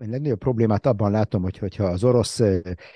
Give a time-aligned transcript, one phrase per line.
[0.00, 2.42] én legnagyobb problémát abban látom, hogy, hogyha az orosz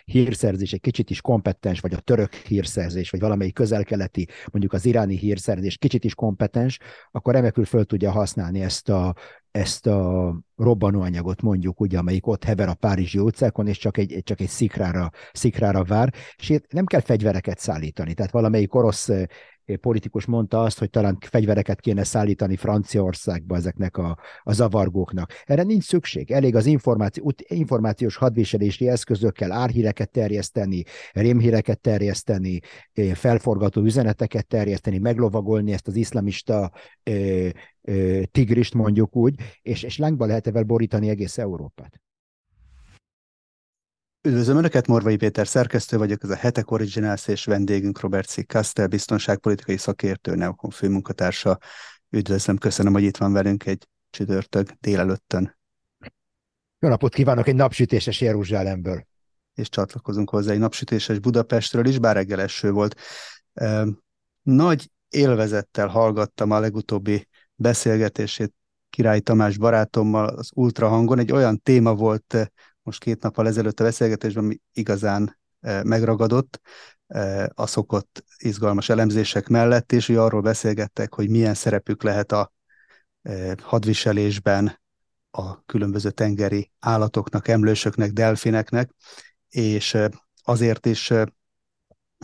[0.04, 5.16] hírszerzés egy kicsit is kompetens, vagy a török hírszerzés, vagy valamelyik közelkeleti, mondjuk az iráni
[5.16, 6.78] hírszerzés kicsit is kompetens,
[7.10, 9.14] akkor remekül föl tudja használni ezt a,
[9.50, 14.40] ezt a robbanóanyagot mondjuk, ugye, amelyik ott hever a Párizsi utcákon, és csak egy, csak
[14.40, 18.14] egy szikrára, szikrára vár, és nem kell fegyvereket szállítani.
[18.14, 19.10] Tehát valamelyik orosz
[19.76, 25.32] politikus mondta azt, hogy talán fegyvereket kéne szállítani Franciaországba ezeknek a, a zavargóknak.
[25.44, 26.30] Erre nincs szükség.
[26.30, 32.60] Elég az információ, információs hadviselési eszközökkel árhíreket terjeszteni, rémhíreket terjeszteni,
[33.14, 37.48] felforgató üzeneteket terjeszteni, meglovagolni ezt az iszlamista ö,
[38.30, 42.00] tigrist mondjuk úgy, és, és lángba lehet evel borítani egész Európát.
[44.22, 48.46] Üdvözlöm Önöket, Morvai Péter szerkesztő vagyok, ez a Hetek Originals és vendégünk Robert C.
[48.46, 51.58] Kastel, biztonságpolitikai szakértő, Neokon főmunkatársa.
[52.10, 55.58] Üdvözlöm, köszönöm, hogy itt van velünk egy csütörtök délelőttön.
[56.78, 59.06] Jó napot kívánok egy napsütéses Jeruzsálemből.
[59.54, 63.00] És csatlakozunk hozzá egy napsütéses Budapestről is, bár reggel eső volt.
[64.42, 68.54] Nagy élvezettel hallgattam a legutóbbi beszélgetését
[68.90, 71.18] Király Tamás barátommal az ultrahangon.
[71.18, 72.50] Egy olyan téma volt
[72.82, 76.60] most két nappal ezelőtt a beszélgetésben ami igazán eh, megragadott
[77.06, 82.52] eh, a szokott izgalmas elemzések mellett, és hogy arról beszélgettek, hogy milyen szerepük lehet a
[83.22, 84.78] eh, hadviselésben
[85.30, 88.90] a különböző tengeri állatoknak, emlősöknek, delfineknek,
[89.48, 89.96] és
[90.42, 91.12] azért is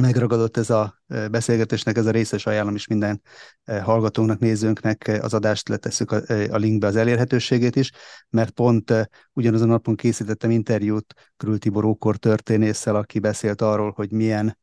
[0.00, 3.22] megragadott ez a beszélgetésnek ez a részes ajánlom is minden
[3.64, 6.16] hallgatónknak, nézőnknek az adást letesszük a,
[6.50, 7.90] a linkbe az elérhetőségét is,
[8.30, 14.58] mert pont ugyanazon napon készítettem interjút Krül Tibor Ókor történésszel, aki beszélt arról, hogy milyen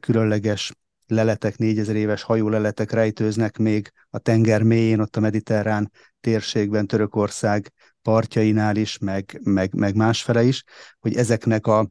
[0.00, 0.72] különleges
[1.06, 8.76] leletek, négyezer éves hajóleletek rejtőznek még a tenger mélyén, ott a mediterrán térségben, Törökország partjainál
[8.76, 10.64] is, meg, meg, meg másfele is,
[10.98, 11.88] hogy ezeknek a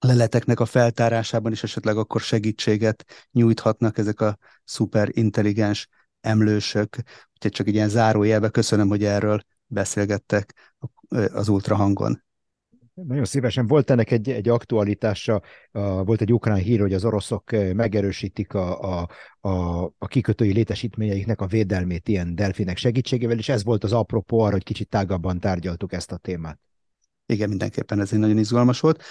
[0.00, 5.88] leleteknek a feltárásában is esetleg akkor segítséget nyújthatnak ezek a szuper intelligens
[6.20, 6.96] emlősök.
[7.34, 10.74] Úgyhogy csak egy ilyen zárójelbe köszönöm, hogy erről beszélgettek
[11.32, 12.22] az ultrahangon.
[13.06, 13.66] Nagyon szívesen.
[13.66, 15.42] Volt ennek egy, egy aktualitása,
[16.04, 19.08] volt egy ukrán hír, hogy az oroszok megerősítik a, a,
[19.40, 24.52] a, a kikötői létesítményeiknek a védelmét ilyen delfinek segítségével, és ez volt az apropó arra,
[24.52, 26.58] hogy kicsit tágabban tárgyaltuk ezt a témát.
[27.26, 29.02] Igen, mindenképpen ez egy nagyon izgalmas volt.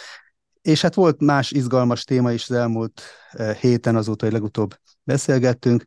[0.67, 3.01] És hát volt más izgalmas téma is az elmúlt
[3.31, 5.85] eh, héten, azóta, hogy legutóbb beszélgettünk,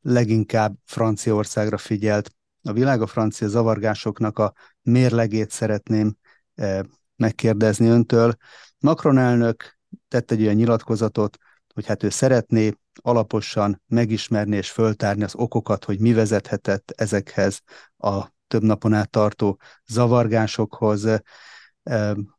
[0.00, 2.30] leginkább Franciaországra figyelt.
[2.62, 4.52] A világ a francia zavargásoknak a
[4.82, 6.16] mérlegét szeretném
[6.54, 6.80] eh,
[7.16, 8.34] megkérdezni öntől.
[8.78, 9.78] Macron elnök
[10.08, 11.36] tett egy olyan nyilatkozatot,
[11.74, 12.72] hogy hát ő szeretné
[13.02, 17.60] alaposan megismerni és föltárni az okokat, hogy mi vezethetett ezekhez
[17.96, 21.06] a több napon át tartó zavargásokhoz.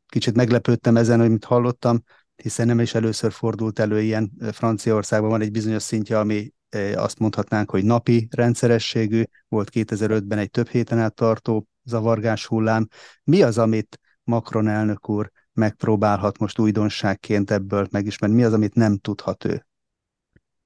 [0.09, 2.03] Kicsit meglepődtem ezen, hogy mit hallottam,
[2.35, 6.53] hiszen nem is először fordult elő ilyen Franciaországban van egy bizonyos szintje, ami
[6.95, 12.87] azt mondhatnánk, hogy napi rendszerességű, volt 2005-ben egy több héten át tartó zavargás hullám.
[13.23, 18.35] Mi az, amit Macron elnök úr megpróbálhat most újdonságként ebből megismerni?
[18.35, 19.67] Mi az, amit nem tudhat ő?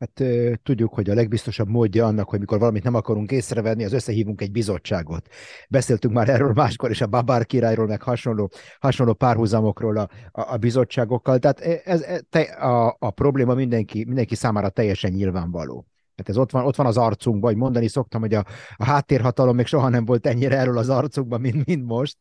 [0.03, 0.23] Hát
[0.63, 4.51] tudjuk, hogy a legbiztosabb módja annak, hogy mikor valamit nem akarunk észrevenni, az összehívunk egy
[4.51, 5.27] bizottságot.
[5.69, 10.57] Beszéltünk már erről máskor is, a Babár királyról, meg hasonló, hasonló párhuzamokról a, a, a
[10.57, 11.39] bizottságokkal.
[11.39, 15.85] Tehát ez, te, a, a probléma mindenki, mindenki számára teljesen nyilvánvaló.
[16.17, 19.55] Hát ez ott van, ott van az arcunkban, hogy mondani szoktam, hogy a, a háttérhatalom
[19.55, 22.17] még soha nem volt ennyire erről az arcunkban, mint, mint most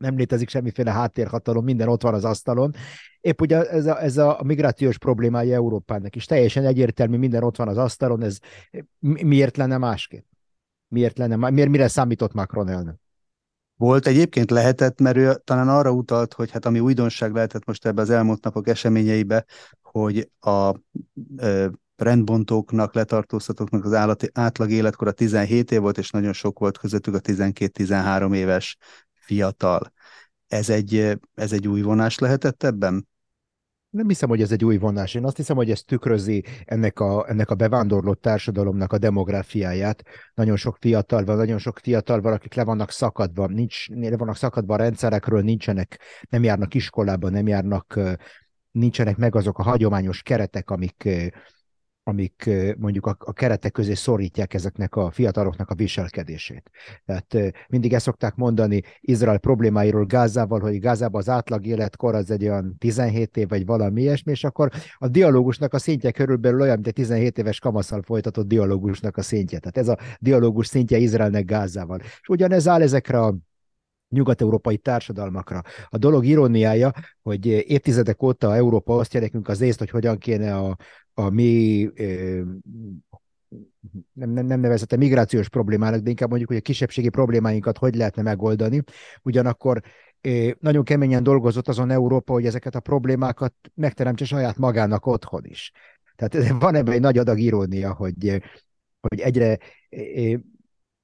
[0.00, 2.74] nem létezik semmiféle háttérhatalom, minden ott van az asztalon.
[3.20, 7.68] Épp ugye ez a, ez a migrációs problémája Európának is teljesen egyértelmű, minden ott van
[7.68, 8.38] az asztalon, ez
[9.00, 10.24] miért lenne másképp?
[10.88, 12.94] Miért lenne, miért, mire számított Macron elnök?
[13.76, 18.00] Volt egyébként lehetett, mert ő talán arra utalt, hogy hát ami újdonság lehetett most ebbe
[18.00, 19.44] az elmúlt napok eseményeibe,
[19.82, 20.74] hogy a
[21.36, 27.14] ö, rendbontóknak, letartóztatóknak az állati, átlag életkora 17 év volt, és nagyon sok volt közöttük
[27.14, 28.76] a 12-13 éves
[29.30, 29.92] fiatal.
[30.48, 33.08] Ez egy, ez egy új vonás lehetett ebben?
[33.90, 35.14] Nem hiszem, hogy ez egy új vonás.
[35.14, 40.02] Én azt hiszem, hogy ez tükrözi ennek a, ennek a bevándorlott társadalomnak a demográfiáját.
[40.34, 44.36] Nagyon sok fiatal van, nagyon sok fiatal van, akik le vannak szakadva, nincs, le vannak
[44.36, 48.00] szakadva a rendszerekről, nincsenek, nem járnak iskolába, nem járnak,
[48.70, 51.08] nincsenek meg azok a hagyományos keretek, amik,
[52.10, 56.70] amik mondjuk a, a keretek közé szorítják ezeknek a fiataloknak a viselkedését.
[57.04, 62.44] Tehát mindig ezt szokták mondani Izrael problémáiról Gázával, hogy Gázában az átlag életkor az egy
[62.44, 66.86] olyan 17 év, vagy valami ilyesmi, és akkor a dialógusnak a szintje körülbelül olyan, mint
[66.86, 69.58] egy 17 éves kamaszal folytatott dialógusnak a szintje.
[69.58, 71.98] Tehát ez a dialógus szintje Izraelnek Gázával.
[71.98, 73.34] És ugyanez áll ezekre a
[74.10, 75.62] nyugat-európai társadalmakra.
[75.88, 76.92] A dolog iróniája,
[77.22, 80.76] hogy évtizedek óta Európa azt nekünk az észt, hogy hogyan kéne a,
[81.14, 81.90] a mi
[84.12, 88.22] nem, nem, nem nevezette migrációs problémának, de inkább mondjuk, hogy a kisebbségi problémáinkat hogy lehetne
[88.22, 88.82] megoldani.
[89.22, 89.82] Ugyanakkor
[90.58, 95.72] nagyon keményen dolgozott azon Európa, hogy ezeket a problémákat megteremtse saját magának otthon is.
[96.16, 98.42] Tehát van ebben egy nagy adag irónia, hogy,
[99.00, 99.58] hogy egyre,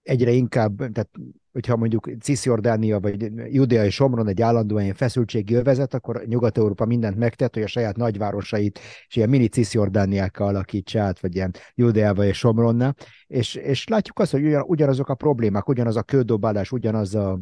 [0.03, 1.11] egyre inkább, tehát
[1.56, 7.55] hogyha mondjuk Cisjordánia vagy Judea és Somron egy állandóan feszültségi övezet, akkor Nyugat-Európa mindent megtett,
[7.55, 12.94] hogy a saját nagyvárosait és ilyen mini Cisjordániákkal alakítsa át, vagy ilyen Judeába és Somronna,
[13.26, 17.41] és, és látjuk azt, hogy ugyanazok a problémák, ugyanaz a kődobálás, ugyanaz a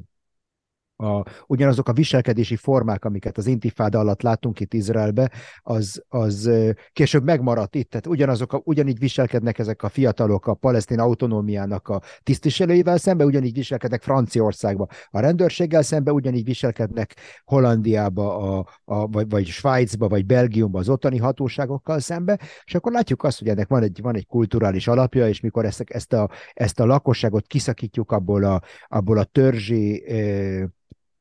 [0.96, 5.30] a, ugyanazok a viselkedési formák, amiket az intifáda alatt láttunk itt Izraelbe,
[5.62, 6.50] az, az
[6.92, 12.00] később megmaradt itt, tehát ugyanazok a, ugyanígy viselkednek ezek a fiatalok a palesztin autonómiának a
[12.22, 17.14] tisztviselőivel szembe, ugyanígy viselkednek Franciaországba a rendőrséggel szembe, ugyanígy viselkednek
[17.44, 23.22] Hollandiába, a, a, vagy, vagy Svájcba, vagy Belgiumba az ottani hatóságokkal szembe, és akkor látjuk
[23.22, 26.80] azt, hogy ennek van egy, van egy kulturális alapja, és mikor ezt, ezt, a, ezt
[26.80, 30.04] a lakosságot kiszakítjuk abból a, abból a törzsi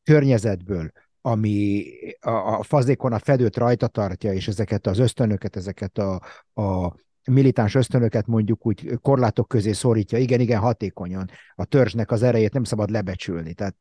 [0.03, 0.91] környezetből,
[1.21, 1.85] ami
[2.19, 6.21] a, fazékon a fedőt rajta tartja, és ezeket az ösztönöket, ezeket a,
[6.61, 6.95] a
[7.31, 11.29] militáns ösztönöket mondjuk úgy korlátok közé szorítja, igen, igen, hatékonyan.
[11.55, 13.53] A törzsnek az erejét nem szabad lebecsülni.
[13.53, 13.75] Tehát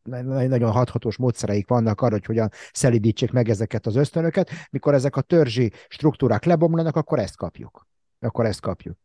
[0.48, 4.50] nagyon hathatós módszereik vannak arra, hogy hogyan szelidítsék meg ezeket az ösztönöket.
[4.70, 7.86] Mikor ezek a törzsi struktúrák lebomlanak, akkor ezt kapjuk.
[8.20, 8.96] Akkor ezt kapjuk.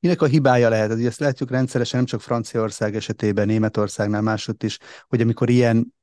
[0.00, 0.90] Minek a hibája lehet?
[0.90, 5.94] Azért ezt látjuk rendszeresen, nem csak Franciaország esetében, Németországnál máshogy is, hogy amikor ilyen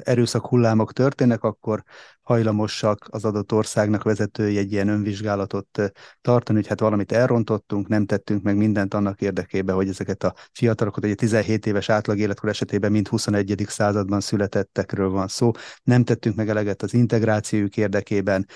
[0.00, 1.82] erőszak hullámok történnek, akkor
[2.22, 8.42] hajlamosak az adott országnak vezetői egy ilyen önvizsgálatot tartani, hogy hát valamit elrontottunk, nem tettünk
[8.42, 13.08] meg mindent annak érdekében, hogy ezeket a fiatalokat, ugye 17 éves átlag életkor esetében mind
[13.08, 13.64] 21.
[13.68, 15.50] században születettekről van szó,
[15.82, 18.46] nem tettünk meg eleget az integrációjuk érdekében,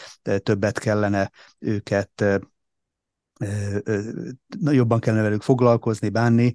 [0.43, 2.25] többet kellene őket
[4.61, 6.55] jobban kellene velük foglalkozni, bánni,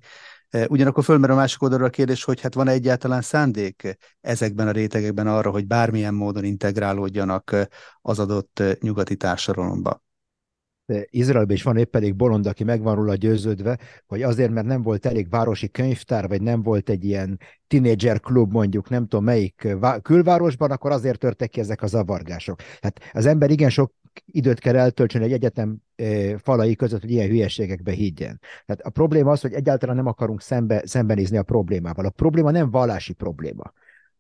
[0.68, 5.28] Ugyanakkor fölmerül a másik oldalra a kérdés, hogy hát van-e egyáltalán szándék ezekben a rétegekben
[5.28, 7.56] arra, hogy bármilyen módon integrálódjanak
[8.02, 10.04] az adott nyugati társadalomba.
[11.10, 14.82] Izraelben is van épp elég bolond, aki meg van róla győződve, hogy azért, mert nem
[14.82, 19.68] volt elég városi könyvtár, vagy nem volt egy ilyen tinédzser klub mondjuk, nem tudom melyik
[20.02, 22.60] külvárosban, akkor azért törtek ki ezek a zavargások.
[22.82, 23.94] Hát az ember igen sok
[24.26, 25.78] időt kell eltöltsön egy egyetem
[26.38, 28.40] falai között, hogy ilyen hülyeségekbe higgyen.
[28.66, 32.06] Tehát a probléma az, hogy egyáltalán nem akarunk szembe, szembenézni a problémával.
[32.06, 33.74] A probléma nem vallási probléma.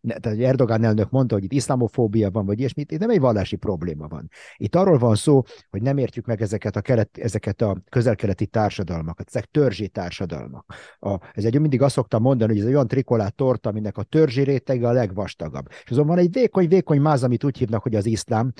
[0.07, 4.07] Tehát Erdogán elnök mondta, hogy itt iszlamofóbia van, vagy ilyesmit, itt nem egy vallási probléma
[4.07, 4.29] van.
[4.55, 9.27] Itt arról van szó, hogy nem értjük meg ezeket a, kelet, ezeket a közelkeleti társadalmakat,
[9.27, 10.73] ezek törzsi társadalmak.
[10.99, 14.03] A, ez egy mindig azt szoktam mondani, hogy ez egy olyan trikolát torta, aminek a
[14.03, 15.67] törzsi rétege a legvastagabb.
[15.83, 18.53] És azon van egy vékony-vékony máz, amit úgy hívnak, hogy az iszlám,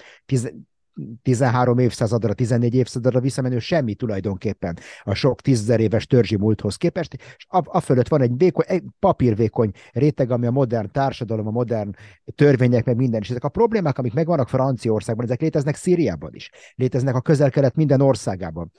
[1.22, 7.46] 13 évszázadra, 14 évszázadra visszamenő semmi tulajdonképpen a sok tízezer éves törzsi múlthoz képest, és
[7.50, 11.92] a, a fölött van egy, vékony, egy papírvékony réteg, ami a modern társadalom, a modern
[12.36, 13.22] törvények, meg minden.
[13.22, 18.02] És ezek a problémák, amik megvannak Franciaországban, ezek léteznek Szíriában is, léteznek a közel-kelet minden
[18.02, 18.72] országában.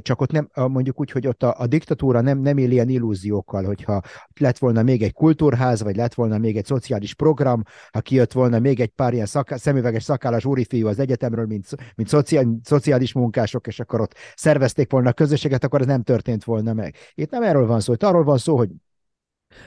[0.00, 3.64] Csak ott nem, mondjuk úgy, hogy ott a, a diktatúra nem, nem él ilyen illúziókkal,
[3.64, 4.00] hogyha
[4.40, 7.62] lett volna még egy kultúrház, vagy lett volna még egy szociális program,
[7.92, 12.08] ha kijött volna még egy pár ilyen szak, szemüveges szakállas úrifiú az egyetemről, mint, mint
[12.08, 16.72] szociál, szociális munkások, és akkor ott szervezték volna a közösséget, akkor ez nem történt volna
[16.72, 16.96] meg.
[17.14, 18.70] Itt nem erről van szó, itt arról van szó, hogy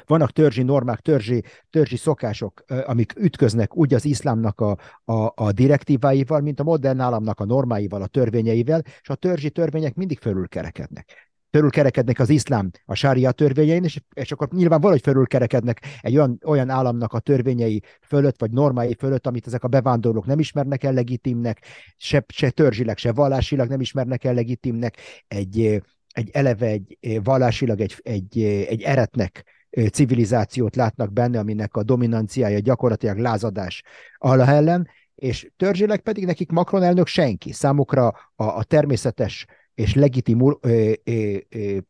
[0.05, 6.41] vannak törzsi normák, törzsi, törzsi szokások, amik ütköznek úgy az iszlámnak a, a, a direktíváival,
[6.41, 11.27] mint a modern államnak a normáival, a törvényeivel, és a törzsi törvények mindig fölülkerekednek.
[11.51, 16.69] Fölülkerekednek az iszlám a sária törvényein, és, és akkor nyilván valahogy fölülkerekednek egy olyan, olyan
[16.69, 21.61] államnak a törvényei fölött, vagy normái fölött, amit ezek a bevándorlók nem ismernek el legitimnek,
[21.97, 25.81] se, se törzsileg, se vallásilag nem ismernek el legitimnek, egy,
[26.13, 29.56] egy eleve egy vallásilag egy, egy, egy eretnek
[29.91, 33.83] civilizációt látnak benne, aminek a dominanciája gyakorlatilag lázadás
[34.17, 37.51] Allah ellen, és törzsileg pedig nekik Macron elnök senki.
[37.51, 40.91] Számukra a, a természetes és legitim ö,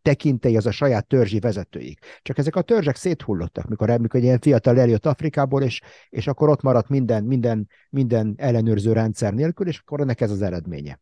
[0.01, 1.99] tekintély az a saját törzsi vezetőik.
[2.21, 6.49] Csak ezek a törzsek széthullottak, mikor, amikor egy ilyen fiatal eljött Afrikából, és, és akkor
[6.49, 10.99] ott maradt minden, minden, minden ellenőrző rendszer nélkül, és akkor ennek ez az eredménye.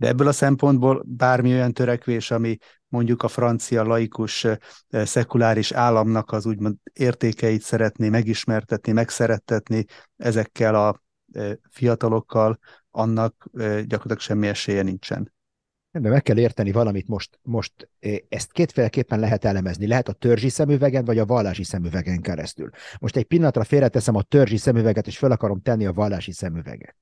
[0.00, 2.56] De ebből a szempontból bármi olyan törekvés, ami
[2.88, 4.46] mondjuk a francia laikus
[4.90, 9.84] szekuláris államnak az úgymond értékeit szeretné megismertetni, megszerettetni
[10.16, 11.02] ezekkel a
[11.70, 12.58] fiatalokkal,
[12.90, 15.32] annak gyakorlatilag semmi esélye nincsen.
[15.90, 17.90] De meg kell érteni valamit most, most
[18.28, 19.86] ezt kétféleképpen lehet elemezni.
[19.86, 22.70] Lehet a törzsi szemüvegen, vagy a vallási szemüvegen keresztül.
[22.98, 26.96] Most egy pillanatra félreteszem a törzsi szemüveget, és fel akarom tenni a vallási szemüveget.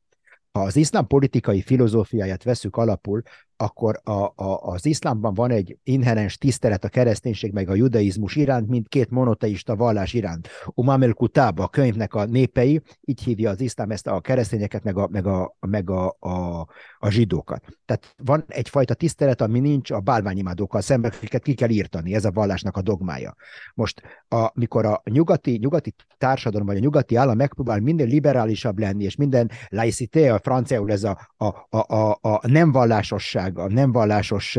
[0.52, 3.22] Ha az iszlám politikai filozófiáját veszük alapul,
[3.60, 8.68] akkor a, a, az iszlámban van egy inherens tisztelet a kereszténység meg a judaizmus iránt,
[8.68, 10.48] mint két monoteista vallás iránt.
[10.74, 11.14] Umam el
[11.56, 15.56] a könyvnek a népei, így hívja az iszlám ezt a keresztényeket, meg a, meg a,
[15.60, 16.66] meg a, a,
[16.98, 17.64] a zsidókat.
[17.84, 22.30] Tehát van egyfajta tisztelet, ami nincs a bálványimádókkal szemben, akiket ki kell írtani, ez a
[22.30, 23.34] vallásnak a dogmája.
[23.74, 29.04] Most, a, mikor a nyugati, nyugati társadalom, vagy a nyugati állam megpróbál minél liberálisabb lenni,
[29.04, 33.68] és minden laicité, a franciául ez a, a, a, a, a nem vallásosság, vallásszabadság, a
[33.74, 34.58] nem vallásos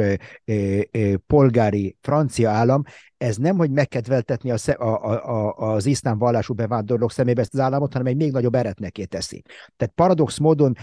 [1.28, 2.84] polgári francia állam,
[3.18, 7.94] ez nem, hogy megkedveltetni a, a, a, az iszlám vallású bevándorlók szemébe ezt az államot,
[7.94, 9.44] hanem egy még nagyobb eretneké teszi.
[9.76, 10.76] Tehát paradox módon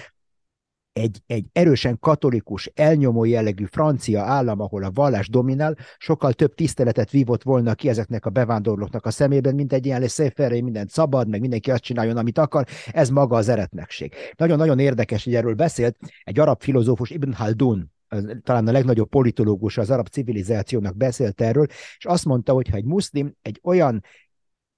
[0.97, 7.11] egy, egy erősen katolikus, elnyomó jellegű francia állam, ahol a vallás dominál, sokkal több tiszteletet
[7.11, 11.41] vívott volna ki ezeknek a bevándorlóknak a szemében, mint egy ilyen széferré, mindent szabad, meg
[11.41, 14.15] mindenki azt csináljon, amit akar, ez maga az eretnekség.
[14.37, 17.95] Nagyon-nagyon érdekes, hogy erről beszélt egy arab filozófus Ibn Haldun,
[18.43, 21.67] talán a legnagyobb politológus az arab civilizációnak beszélt erről,
[21.99, 24.03] és azt mondta, hogy ha egy muszlim egy olyan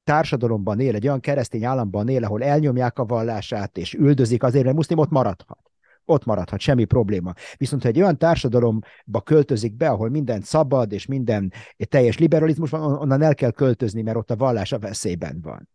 [0.05, 4.77] társadalomban él, egy olyan keresztény államban él, ahol elnyomják a vallását és üldözik azért, mert
[4.77, 5.69] muszlim ott maradhat
[6.09, 7.33] ott maradhat, semmi probléma.
[7.57, 11.53] Viszont ha egy olyan társadalomba költözik be, ahol minden szabad, és minden
[11.89, 15.69] teljes liberalizmus van, onnan el kell költözni, mert ott a vallás a veszélyben van.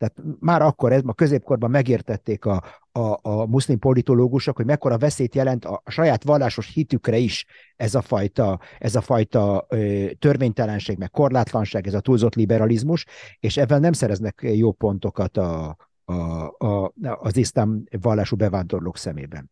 [0.00, 5.34] Tehát már akkor, ez, a középkorban megértették a, a, a muszlim politológusok, hogy mekkora veszélyt
[5.34, 10.98] jelent a, a saját vallásos hitükre is ez a fajta, ez a fajta ö, törvénytelenség,
[10.98, 13.06] meg korlátlanság, ez a túlzott liberalizmus,
[13.40, 16.14] és ebben nem szereznek jó pontokat a, a,
[16.58, 19.50] a, az iszlám vallású bevándorlók szemében.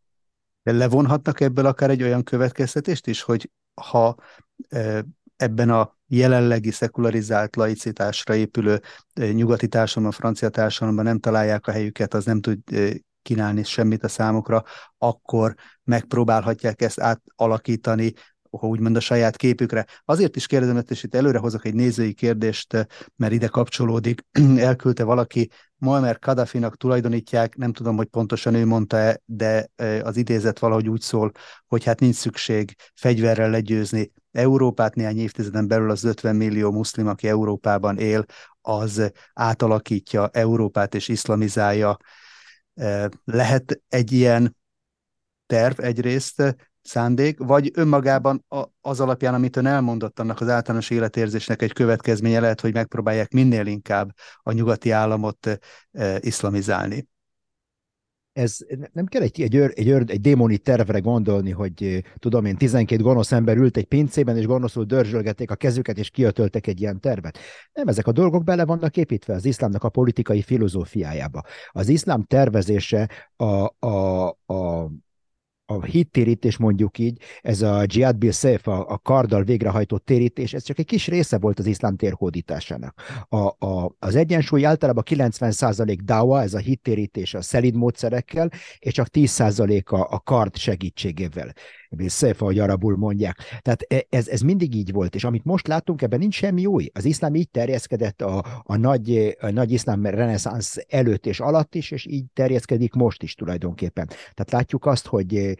[0.62, 3.50] De levonhatnak ebből akár egy olyan következtetést is, hogy
[3.81, 4.17] ha
[5.38, 8.80] ebben a jelenlegi szekularizált laicitásra épülő
[9.14, 12.59] nyugati társadalom, a francia társadalomban nem találják a helyüket, az nem tud
[13.23, 14.64] kínálni semmit a számukra,
[14.99, 15.54] akkor
[15.85, 18.12] megpróbálhatják ezt átalakítani,
[18.50, 19.87] úgymond a saját képükre.
[20.04, 24.25] Azért is kérdezem, és itt előre hozok egy nézői kérdést, mert ide kapcsolódik.
[24.59, 29.68] Elküldte valaki, Muammar Kadhafinak tulajdonítják, nem tudom, hogy pontosan ő mondta-e, de
[30.02, 31.33] az idézet valahogy úgy szól,
[31.66, 37.28] hogy hát nincs szükség fegyverrel legyőzni Európát néhány évtizeden belül az 50 millió muszlim, aki
[37.28, 38.25] Európában él,
[38.61, 41.97] az átalakítja Európát és iszlamizálja.
[43.25, 44.57] Lehet egy ilyen
[45.47, 48.45] terv egyrészt, szándék, vagy önmagában
[48.80, 53.66] az alapján, amit ön elmondott, annak az általános életérzésnek egy következménye lehet, hogy megpróbálják minél
[53.66, 54.11] inkább
[54.42, 55.59] a nyugati államot
[56.21, 57.09] iszlamizálni
[58.38, 58.59] ez
[58.92, 63.33] nem kell egy, egy, egy, egy, egy démoni tervre gondolni, hogy tudom én, 12 gonosz
[63.33, 67.38] ember ült egy pincében, és gonoszul dörzsölgették a kezüket, és kiötöltek egy ilyen tervet.
[67.73, 71.42] Nem, ezek a dolgok bele vannak építve az iszlámnak a politikai filozófiájába.
[71.71, 74.90] Az iszlám tervezése a, a, a
[75.70, 80.62] a hittérítés mondjuk így, ez a Jihad bil Saif, a, a karddal végrehajtott térítés, ez
[80.62, 83.00] csak egy kis része volt az iszlám térhódításának.
[83.28, 89.06] A, a, az egyensúly általában 90% dawa, ez a hittérítés a szelid módszerekkel, és csak
[89.12, 91.52] 10% a, a kard segítségével.
[92.07, 93.37] Szefa, ahogy arabul mondják.
[93.61, 96.90] Tehát e, ez, ez mindig így volt, és amit most látunk, ebben nincs semmi új.
[96.92, 101.90] Az iszlám így terjeszkedett a, a, nagy, a nagy iszlám reneszánsz előtt és alatt is,
[101.90, 104.07] és így terjeszkedik most is tulajdonképpen.
[104.07, 105.54] Tehát látjuk azt, hogy e,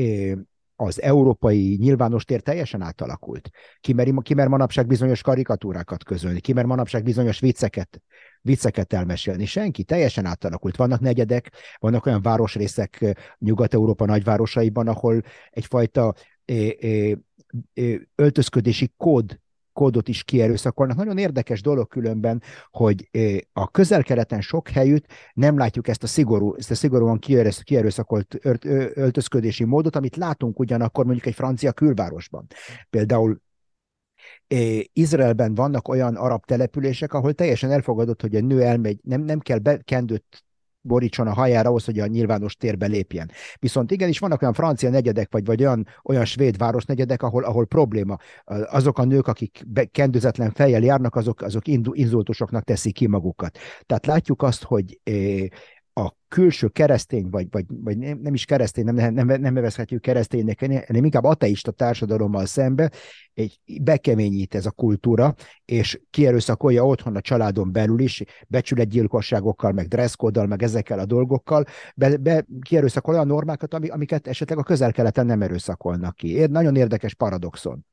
[0.00, 0.36] e,
[0.76, 3.50] az európai nyilvános tér teljesen átalakult.
[3.80, 8.02] Kimer, kimer manapság bizonyos karikatúrákat közölni, kimer manapság bizonyos vicceket,
[8.44, 9.44] vicceket elmesélni.
[9.44, 10.76] Senki, teljesen átalakult.
[10.76, 17.18] Vannak negyedek, vannak olyan városrészek Nyugat-Európa nagyvárosaiban, ahol egyfajta é, é,
[17.72, 20.96] é, öltözködési kód kódot is kierőszakolnak.
[20.96, 23.08] Nagyon érdekes dolog különben, hogy
[23.52, 27.18] a közel-keleten sok helyütt nem látjuk ezt a szigorú, ezt a szigorúan
[27.64, 28.38] kierőszakolt
[28.94, 32.46] öltözködési módot, amit látunk ugyanakkor mondjuk egy francia külvárosban.
[32.90, 33.40] Például
[34.92, 39.58] Izraelben vannak olyan arab települések, ahol teljesen elfogadott, hogy egy nő elmegy, nem, nem kell
[39.58, 40.44] bekendőt
[40.84, 43.30] borítson a hajára ahhoz, hogy a nyilvános térbe lépjen.
[43.58, 48.16] Viszont igenis vannak olyan francia negyedek, vagy, vagy olyan, olyan svéd városnegyedek, ahol, ahol probléma.
[48.64, 53.58] Azok a nők, akik kendőzetlen fejjel járnak, azok, azok inzultusoknak teszik ki magukat.
[53.86, 55.00] Tehát látjuk azt, hogy
[55.94, 60.60] a külső keresztény, vagy, vagy, vagy nem, nem is keresztény, nem, nem, nem nevezhetjük kereszténynek,
[60.86, 62.90] hanem inkább ateista társadalommal szembe
[63.34, 65.34] egy bekeményít ez a kultúra,
[65.64, 71.64] és kierőszakolja otthon a családon belül is, becsületgyilkosságokkal, meg dresszkóddal, meg ezekkel a dolgokkal,
[71.96, 76.28] be, be kierőszakol olyan normákat, amiket esetleg a közel-keleten nem erőszakolnak ki.
[76.28, 77.86] Ér, nagyon érdekes paradoxon.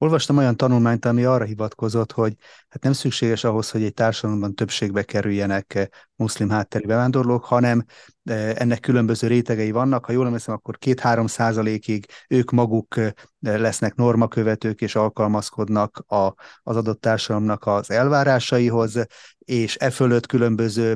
[0.00, 2.34] Olvastam olyan tanulmányt, ami arra hivatkozott, hogy
[2.68, 5.86] hát nem szükséges ahhoz, hogy egy társadalomban többségbe kerüljenek eh,
[6.16, 7.84] muszlim hátterű bevándorlók, hanem
[8.24, 10.04] eh, ennek különböző rétegei vannak.
[10.04, 16.76] Ha jól emlékszem, akkor két-három százalékig ők maguk eh, lesznek normakövetők és alkalmazkodnak a, az
[16.76, 19.06] adott társadalomnak az elvárásaihoz,
[19.38, 20.94] és e fölött különböző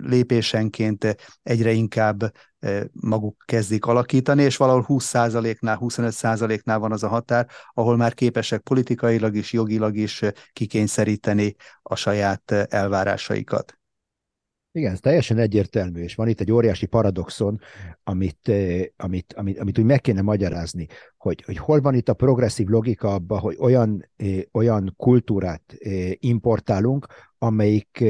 [0.00, 2.32] lépésenként egyre inkább
[2.92, 9.36] maguk kezdik alakítani, és valahol 20%-nál, 25%-nál van az a határ, ahol már képesek politikailag
[9.36, 13.78] is, jogilag is kikényszeríteni a saját elvárásaikat.
[14.76, 17.60] Igen, ez teljesen egyértelmű, és van itt egy óriási paradoxon,
[18.04, 18.52] amit,
[18.96, 23.14] amit, amit, amit úgy meg kéne magyarázni, hogy, hogy hol van itt a progresszív logika
[23.14, 24.10] abban, hogy olyan,
[24.52, 25.76] olyan kultúrát
[26.18, 27.06] importálunk,
[27.38, 28.04] amelyik,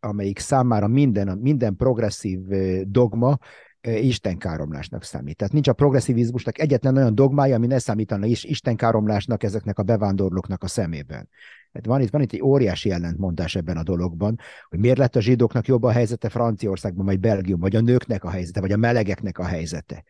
[0.00, 2.40] amelyik számára minden, minden progresszív
[2.82, 3.38] dogma
[3.86, 5.36] istenkáromlásnak számít.
[5.36, 10.62] Tehát nincs a progresszivizmusnak egyetlen olyan dogmája, ami ne számítana is istenkáromlásnak ezeknek a bevándorlóknak
[10.62, 11.28] a szemében.
[11.72, 14.38] Tehát van itt, van itt egy óriási ellentmondás ebben a dologban,
[14.68, 18.30] hogy miért lett a zsidóknak jobb a helyzete Franciaországban, vagy Belgium, vagy a nőknek a
[18.30, 20.04] helyzete, vagy a melegeknek a helyzete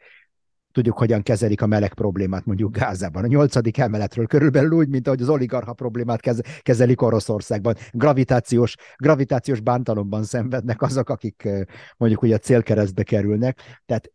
[0.76, 3.25] tudjuk, hogyan kezelik a meleg problémát mondjuk Gázában.
[3.25, 6.21] A nyolcadik emeletről körülbelül úgy, mint ahogy az oligarha problémát
[6.62, 7.75] kezelik Oroszországban.
[7.90, 11.49] Gravitációs, gravitációs bántalomban szenvednek azok, akik
[11.97, 13.83] mondjuk ugye a célkeresztbe kerülnek.
[13.87, 14.12] Tehát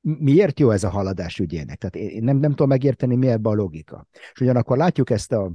[0.00, 1.78] miért jó ez a haladás ügyének?
[1.78, 4.06] Tehát én nem, nem tudom megérteni, mi ebben a logika.
[4.32, 5.52] És ugyanakkor látjuk ezt a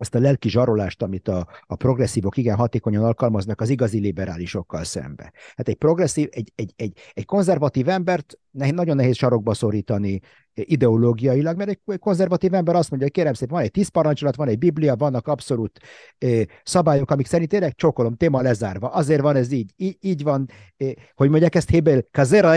[0.00, 5.32] azt a lelki zsarolást, amit a, a progresszívok igen hatékonyan alkalmaznak az igazi liberálisokkal szembe.
[5.56, 10.20] Hát egy progresszív, egy, egy, egy, egy konzervatív embert nagyon nehéz sarokba szorítani
[10.54, 14.48] ideológiailag, mert egy konzervatív ember azt mondja, hogy kérem szépen, van egy tíz parancsolat, van
[14.48, 15.80] egy biblia, vannak abszolút
[16.62, 18.88] szabályok, amik szerint tényleg csokolom, téma lezárva.
[18.88, 20.48] Azért van ez így, így, így van,
[21.14, 22.56] hogy mondják ezt Hébel, kazera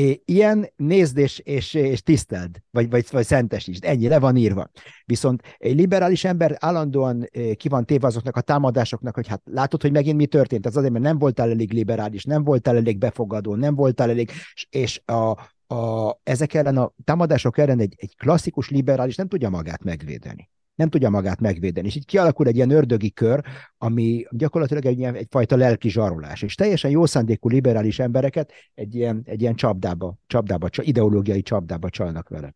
[0.00, 4.70] vekadés, ilyen nézd és, és, és tiszteld, vagy, vagy, vagy szentesítsd, ennyi, le van írva.
[5.04, 9.92] Viszont egy liberális ember állandóan ki van téve azoknak a támadásoknak, hogy hát látod, hogy
[9.92, 13.74] megint mi történt, az azért, mert nem voltál elég liberális, nem voltál elég befogadó, nem
[13.74, 14.30] voltál elég,
[14.70, 15.30] és a,
[15.74, 20.88] a, ezek ellen a támadások ellen egy, egy klasszikus liberális nem tudja magát megvédeni nem
[20.88, 21.86] tudja magát megvédeni.
[21.86, 23.44] És így kialakul egy ilyen ördögi kör,
[23.78, 26.42] ami gyakorlatilag egy ilyen, egyfajta lelki zsarolás.
[26.42, 32.28] És teljesen jó szándékú liberális embereket egy ilyen, egy ilyen csapdába, csapdába, ideológiai csapdába csalnak
[32.28, 32.54] vele.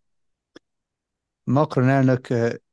[1.43, 2.29] Macron elnök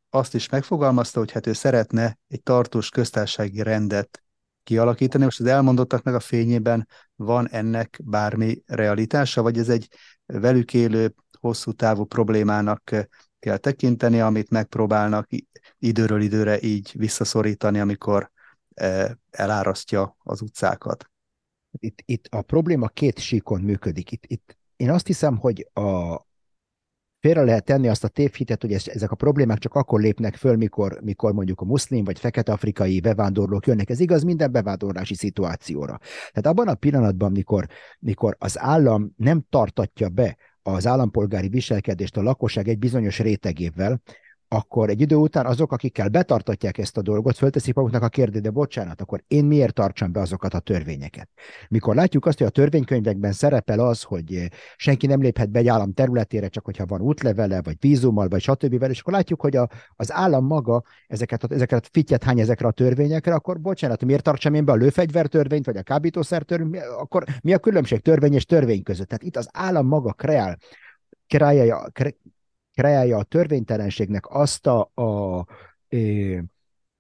[0.10, 4.24] azt is megfogalmazta, hogy hát ő szeretne egy tartós köztársasági rendet
[4.64, 5.24] kialakítani.
[5.24, 9.88] Most az elmondottaknak a fényében van ennek bármi realitása, vagy ez egy
[10.26, 13.08] velük élő hosszú távú problémának
[13.42, 15.28] kell tekinteni, amit megpróbálnak
[15.80, 18.32] időről időre így visszaszorítani, amikor
[18.74, 21.10] e, elárasztja az utcákat.
[21.72, 24.12] Itt, itt a probléma két síkon működik.
[24.12, 26.18] Itt, itt én azt hiszem, hogy a,
[27.20, 31.00] félre lehet tenni azt a tévhitet, hogy ezek a problémák csak akkor lépnek föl, mikor,
[31.02, 33.90] mikor mondjuk a muszlim vagy fekete-afrikai bevándorlók jönnek.
[33.90, 36.00] Ez igaz minden bevándorlási szituációra.
[36.32, 37.68] Tehát abban a pillanatban, mikor,
[38.00, 44.02] mikor az állam nem tartatja be az állampolgári viselkedést a lakosság egy bizonyos rétegével,
[44.54, 48.50] akkor egy idő után azok, akikkel betartatják ezt a dolgot, fölteszik maguknak a kérdést, de
[48.50, 51.30] bocsánat, akkor én miért tartsam be azokat a törvényeket?
[51.70, 55.94] Mikor látjuk azt, hogy a törvénykönyvekben szerepel az, hogy senki nem léphet be egy állam
[55.94, 58.84] területére, csak hogyha van útlevele, vagy vízummal, vagy stb.
[58.90, 62.68] És akkor látjuk, hogy a, az állam maga ezeket, a, ezeket a fityet hány ezekre
[62.68, 67.24] a törvényekre, akkor bocsánat, miért tartsam én be a lőfegyvertörvényt, vagy a kábítószer törvényt, akkor
[67.42, 69.08] mi a különbség törvény és törvény között?
[69.08, 70.58] Tehát itt az állam maga kreál
[71.28, 71.88] kreálja,
[72.74, 75.46] kreálja a törvénytelenségnek azt a, a,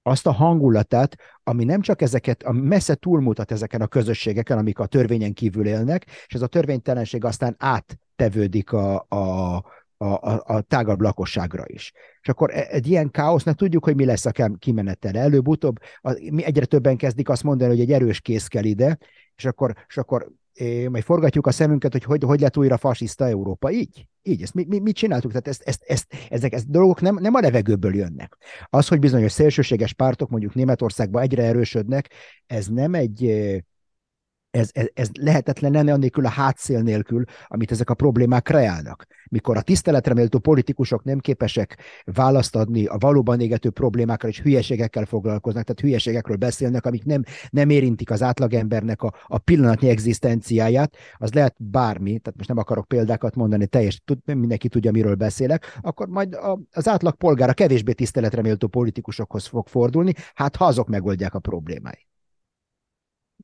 [0.01, 4.85] azt a hangulatát, ami nem csak ezeket, a messze túlmutat ezeken a közösségeken, amik a
[4.85, 9.55] törvényen kívül élnek, és ez a törvénytelenség aztán áttevődik a, a,
[9.97, 11.91] a, a, tágabb lakosságra is.
[12.21, 15.17] És akkor e, egy ilyen káosznak tudjuk, hogy mi lesz a kimenetel.
[15.17, 15.79] Előbb-utóbb
[16.31, 18.97] mi egyre többen kezdik azt mondani, hogy egy erős kész kell ide,
[19.35, 20.31] és akkor, és akkor
[20.89, 23.71] majd forgatjuk a szemünket, hogy hogy, hogy lett újra fasiszta Európa.
[23.71, 25.31] Így, így, ezt mi, mi, mit csináltuk?
[25.31, 28.37] Tehát ezt, ezt, ezt, ezek, ezek dolgok nem, nem a levegőből jönnek.
[28.69, 32.09] Az, hogy bizonyos szélsőséges pártok mondjuk Németországban egyre erősödnek,
[32.45, 33.23] ez nem egy
[34.51, 39.05] ez, ez, ez lehetetlen lenne annélkül a hátszél nélkül, amit ezek a problémák kreálnak.
[39.29, 45.05] Mikor a tiszteletre méltó politikusok nem képesek választ adni a valóban égető problémákra, és hülyeségekkel
[45.05, 51.33] foglalkoznak, tehát hülyeségekről beszélnek, amik nem, nem érintik az átlagembernek a, a pillanatnyi egzisztenciáját, az
[51.33, 56.07] lehet bármi, tehát most nem akarok példákat mondani, teljes, tud, mindenki tudja, miről beszélek, akkor
[56.07, 60.87] majd a, az átlag polgár a kevésbé tiszteletre méltó politikusokhoz fog fordulni, hát ha azok
[60.87, 62.10] megoldják a problémáit.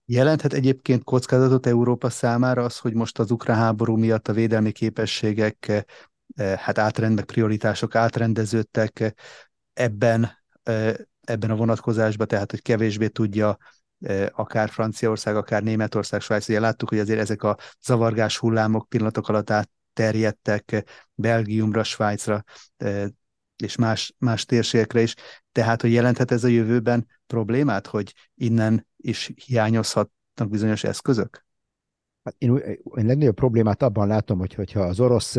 [0.09, 5.85] Jelenthet egyébként kockázatot Európa számára az, hogy most az ukrán háború miatt a védelmi képességek,
[6.35, 9.13] eh, hát átrendek, prioritások átrendeződtek
[9.73, 10.29] ebben,
[10.63, 13.57] eh, ebben a vonatkozásban, tehát hogy kevésbé tudja
[13.99, 19.29] eh, akár Franciaország, akár Németország, Svájc, ugye láttuk, hogy azért ezek a zavargás hullámok pillanatok
[19.29, 20.83] alatt átterjedtek
[21.15, 22.43] Belgiumra, Svájcra,
[23.63, 25.13] és más, más térségekre is.
[25.51, 31.45] Tehát, hogy jelenthet ez a jövőben problémát, hogy innen is hiányozhatnak bizonyos eszközök?
[32.27, 32.55] Hát én,
[32.97, 35.37] én legnagyobb problémát abban látom, hogy hogyha az orosz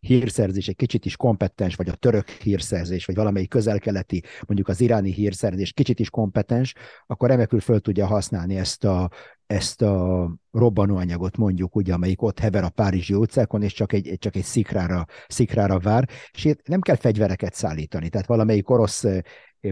[0.00, 5.12] hírszerzés egy kicsit is kompetens, vagy a török hírszerzés, vagy valamelyik közelkeleti, mondjuk az iráni
[5.12, 6.74] hírszerzés kicsit is kompetens,
[7.06, 9.10] akkor remekül föl tudja használni ezt a,
[9.46, 14.36] ezt a robbanóanyagot mondjuk, ugye, amelyik ott hever a Párizsi utcákon, és csak egy, csak
[14.36, 18.08] egy szikrára, szikrára vár, és nem kell fegyvereket szállítani.
[18.08, 19.04] Tehát valamelyik orosz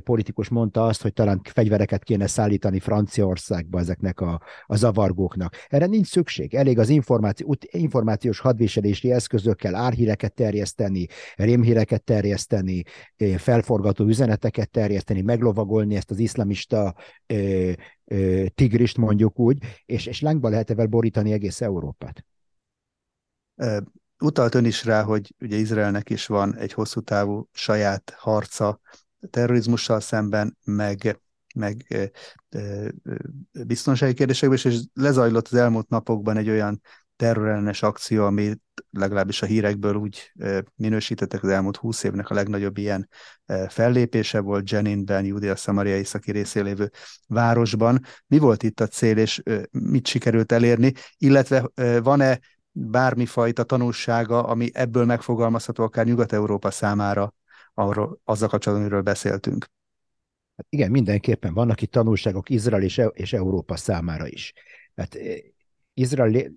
[0.04, 5.54] politikus mondta azt, hogy talán fegyvereket kéne szállítani Franciaországba ezeknek a, a zavargóknak.
[5.68, 6.54] Erre nincs szükség.
[6.54, 12.82] Elég az információ, információs hadviselési eszközökkel árhíreket terjeszteni, rémhíreket terjeszteni,
[13.36, 16.94] felforgató üzeneteket terjeszteni, meglovagolni ezt az iszlamista
[17.26, 17.70] ö,
[18.04, 22.24] ö, tigrist mondjuk úgy, és, és lángba lehet evel borítani egész Európát.
[24.20, 28.80] Utalt ön is rá, hogy ugye Izraelnek is van egy hosszú távú saját harca
[29.30, 31.20] terrorizmussal szemben, meg,
[31.54, 31.86] meg
[33.66, 36.80] biztonsági kérdésekben, és lezajlott az elmúlt napokban egy olyan
[37.16, 40.32] terrorellenes akció, amit legalábbis a hírekből úgy
[40.74, 43.08] minősítettek az elmúlt húsz évnek a legnagyobb ilyen
[43.68, 46.90] fellépése volt Jeninben, Judea Samaria északi részén lévő
[47.26, 48.00] városban.
[48.26, 51.70] Mi volt itt a cél, és mit sikerült elérni, illetve
[52.02, 52.40] van-e
[52.72, 57.34] bármifajta tanulsága, ami ebből megfogalmazható akár Nyugat-Európa számára
[57.78, 59.66] arról, azzal kapcsolatban, amiről beszéltünk.
[60.68, 64.52] Igen, mindenképpen vannak itt tanulságok Izrael és, és Európa számára is.
[64.94, 65.36] Hát eh,
[65.94, 66.50] Izrael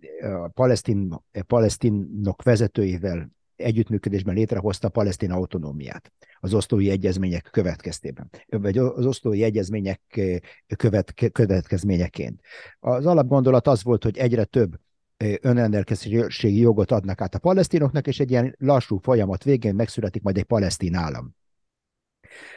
[0.43, 8.77] a palesztin, a palesztinok vezetőivel együttműködésben létrehozta a palesztin autonómiát az osztói egyezmények következtében, vagy
[8.77, 10.38] az osztói egyezmények eh,
[10.75, 12.41] követ, következményeként.
[12.79, 14.79] Az alapgondolat az volt, hogy egyre több
[15.41, 20.43] önrendelkezési jogot adnak át a palesztinoknak, és egy ilyen lassú folyamat végén megszületik majd egy
[20.43, 21.36] palesztin állam.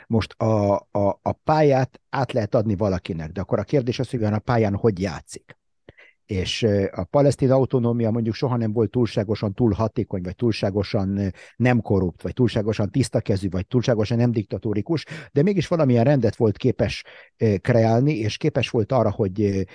[0.06, 4.24] Most a, a, a pályát át lehet adni valakinek, de akkor a kérdés az, hogy
[4.24, 5.56] a pályán hogy játszik.
[6.26, 12.22] És a palesztin autonómia mondjuk soha nem volt túlságosan túl hatékony, vagy túlságosan nem korrupt,
[12.22, 17.04] vagy túlságosan tisztakezű, vagy túlságosan nem diktatórikus, de mégis valamilyen rendet volt képes
[17.60, 19.66] kreálni, és képes volt arra, hogy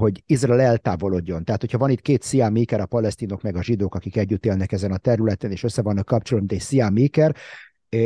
[0.00, 1.44] hogy Izrael eltávolodjon.
[1.44, 4.72] Tehát, hogyha van itt két Siam Maker, a palesztinok meg a zsidók, akik együtt élnek
[4.72, 7.36] ezen a területen, és össze vannak kapcsolni, egy Siam Maker,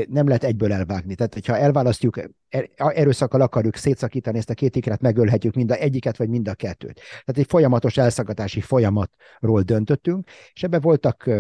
[0.09, 1.15] nem lehet egyből elvágni.
[1.15, 6.17] Tehát, hogyha elválasztjuk, er, erőszakkal akarjuk szétszakítani ezt a két ikret, megölhetjük mind a egyiket,
[6.17, 6.95] vagy mind a kettőt.
[6.95, 11.31] Tehát egy folyamatos elszakadási folyamatról döntöttünk, és ebben voltak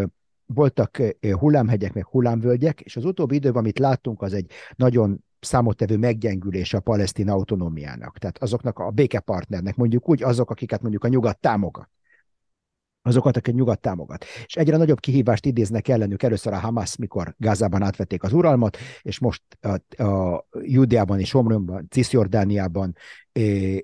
[0.55, 1.03] voltak
[1.39, 6.81] hullámhegyek, meg hullámvölgyek, és az utóbbi időben, amit láttunk, az egy nagyon számottevő meggyengülése a
[6.81, 8.19] palesztin autonómiának.
[8.19, 11.89] Tehát azoknak a békepartnernek, mondjuk úgy azok, akiket mondjuk a nyugat támogat
[13.03, 14.25] azokat, akik nyugat támogat.
[14.45, 19.19] És egyre nagyobb kihívást idéznek ellenük először a Hamas, mikor Gázában átvették az uralmat, és
[19.19, 22.97] most a, a Judeában és Omrumban, Cisjordániában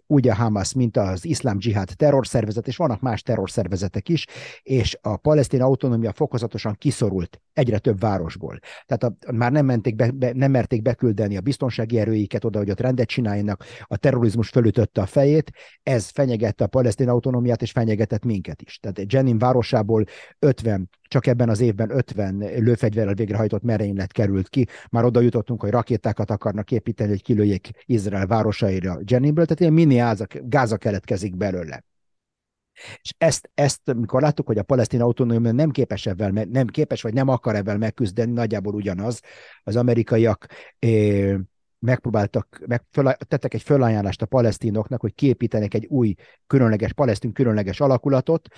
[0.07, 4.27] úgy a Hamas, mint az iszlám dzsihád terrorszervezet, és vannak más terrorszervezetek is,
[4.63, 8.59] és a palesztin autonómia fokozatosan kiszorult egyre több városból.
[8.87, 12.71] Tehát a, már nem, menték be, be, nem merték beküldeni a biztonsági erőiket oda, hogy
[12.71, 15.51] ott rendet csináljanak, a terrorizmus fölütötte a fejét,
[15.83, 18.79] ez fenyegette a palesztin autonómiát, és fenyegetett minket is.
[18.79, 20.05] Tehát Jenin városából
[20.39, 24.67] 50 csak ebben az évben 50 lőfegyverrel végrehajtott merénylet került ki.
[24.91, 29.99] Már oda jutottunk, hogy rakétákat akarnak építeni, hogy kilőjék Izrael városaira Jeninből, tehát ilyen mini
[29.99, 31.85] áza, gáza keletkezik belőle.
[33.03, 37.15] És ezt, ezt, mikor láttuk, hogy a palesztin autonómia nem képes ebben, nem képes, vagy
[37.15, 39.21] nem akar ebben megküzdeni, nagyjából ugyanaz,
[39.63, 40.47] az amerikaiak
[40.79, 41.37] eh,
[41.87, 46.15] megpróbáltak, meg föl, tettek egy fölajánlást a palesztinoknak, hogy képítenek egy új
[46.47, 48.49] különleges, palesztin különleges alakulatot.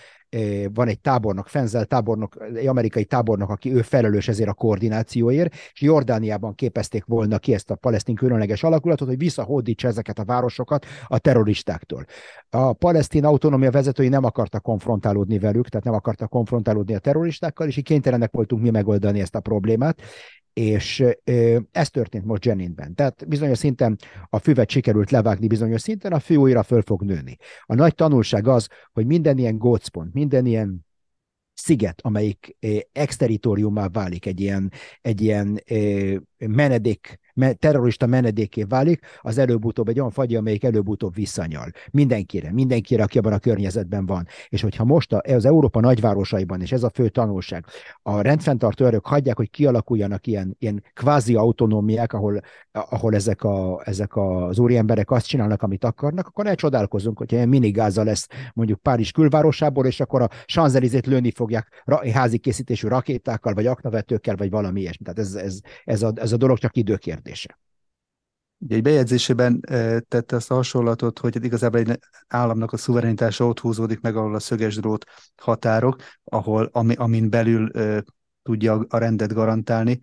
[0.73, 5.81] Van egy tábornok, Fenzel tábornok, egy amerikai tábornok, aki ő felelős ezért a koordinációért, és
[5.81, 11.19] Jordániában képezték volna ki ezt a palesztin különleges alakulatot, hogy visszahódítsa ezeket a városokat a
[11.19, 12.05] terroristáktól.
[12.51, 17.77] A palesztin autonómia vezetői nem akartak konfrontálódni velük, tehát nem akartak konfrontálódni a terroristákkal, és
[17.77, 20.03] így kénytelenek voltunk mi megoldani ezt a problémát,
[20.59, 21.05] és
[21.73, 22.95] ez történt most Jeninben.
[22.95, 23.97] Tehát bizonyos szinten
[24.31, 27.37] a füvet sikerült levágni, bizonyos szinten a fű újra föl fog nőni.
[27.63, 30.87] A nagy tanulság az, hogy minden ilyen gócpont, minden ilyen
[31.55, 32.57] sziget, amelyik
[32.93, 35.63] exteritoriumá válik, egy ilyen, egy ilyen
[36.39, 37.19] menedék,
[37.59, 41.71] terrorista menedéké válik, az előbb-utóbb egy olyan fagy, amelyik előbb-utóbb visszanyal.
[41.91, 44.27] Mindenkire, mindenkire, aki abban a környezetben van.
[44.49, 47.65] És hogyha most az Európa nagyvárosaiban, és ez a fő tanulság,
[48.03, 52.41] a rendfenntartó erők hagyják, hogy kialakuljanak ilyen, ilyen kvázi autonómiák, ahol,
[52.73, 57.37] ahol ezek, a, ezek az úri emberek azt csinálnak, amit akarnak, akkor ne csodálkozunk, hogyha
[57.37, 63.55] ilyen minigáza lesz mondjuk Párizs külvárosából, és akkor a Sanzelizét lőni fogják házi készítésű rakétákkal,
[63.55, 65.05] vagy aknavetőkkel, vagy valami ilyesmi.
[65.05, 66.77] Tehát ez, ez, ez, a, ez a dolog csak
[67.29, 67.59] időkérdése.
[68.61, 69.61] Ugye egy bejegyzésében
[70.09, 74.39] tette azt a hasonlatot, hogy igazából egy államnak a szuverenitása ott húzódik meg, ahol a
[74.39, 75.05] szöges drót
[75.37, 78.05] határok, ahol, ami, amin belül e,
[78.43, 79.99] tudja a rendet garantálni.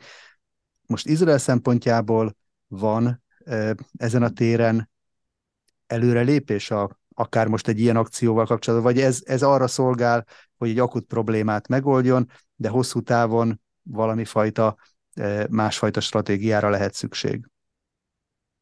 [0.85, 2.35] Most Izrael szempontjából
[2.67, 4.89] van e, ezen a téren
[5.87, 10.25] előrelépés a, akár most egy ilyen akcióval kapcsolatban, vagy ez, ez arra szolgál,
[10.57, 14.75] hogy egy akut problémát megoldjon, de hosszú távon valami fajta
[15.49, 17.45] másfajta stratégiára lehet szükség.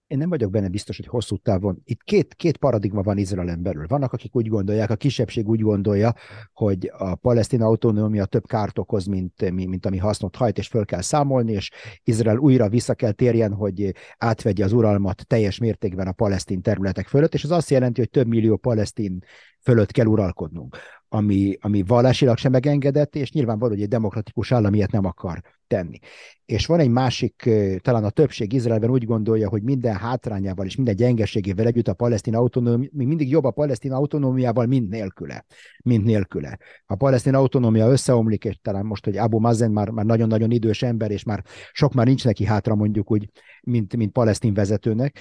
[0.07, 1.81] Én nem vagyok benne biztos, hogy hosszú távon.
[1.83, 3.87] Itt két, két paradigma van Izraelen belül.
[3.87, 6.13] Vannak, akik úgy gondolják, a kisebbség úgy gondolja,
[6.53, 11.01] hogy a palesztin autonómia több kárt okoz, mint, mint ami hasznot hajt, és föl kell
[11.01, 11.71] számolni, és
[12.03, 17.33] Izrael újra vissza kell térjen, hogy átvegye az uralmat teljes mértékben a palesztin területek fölött,
[17.33, 19.23] és ez azt jelenti, hogy több millió palesztin
[19.63, 20.77] fölött kell uralkodnunk
[21.13, 25.99] ami, ami vallásilag sem megengedett, és nyilvánvaló, hogy egy demokratikus állam ilyet nem akar tenni.
[26.45, 27.49] És van egy másik,
[27.81, 32.35] talán a többség Izraelben úgy gondolja, hogy minden hátrányával és minden gyengeségével együtt a palesztin
[32.35, 35.45] autonómia, még mindig jobb a palesztin autonómiával, mint nélküle.
[35.83, 36.57] Mint nélküle.
[36.85, 41.11] A palesztin autonómia összeomlik, és talán most, hogy Abu Mazen már, már nagyon-nagyon idős ember,
[41.11, 43.29] és már sok már nincs neki hátra mondjuk úgy,
[43.61, 45.19] mint, mint palesztin vezetőnek,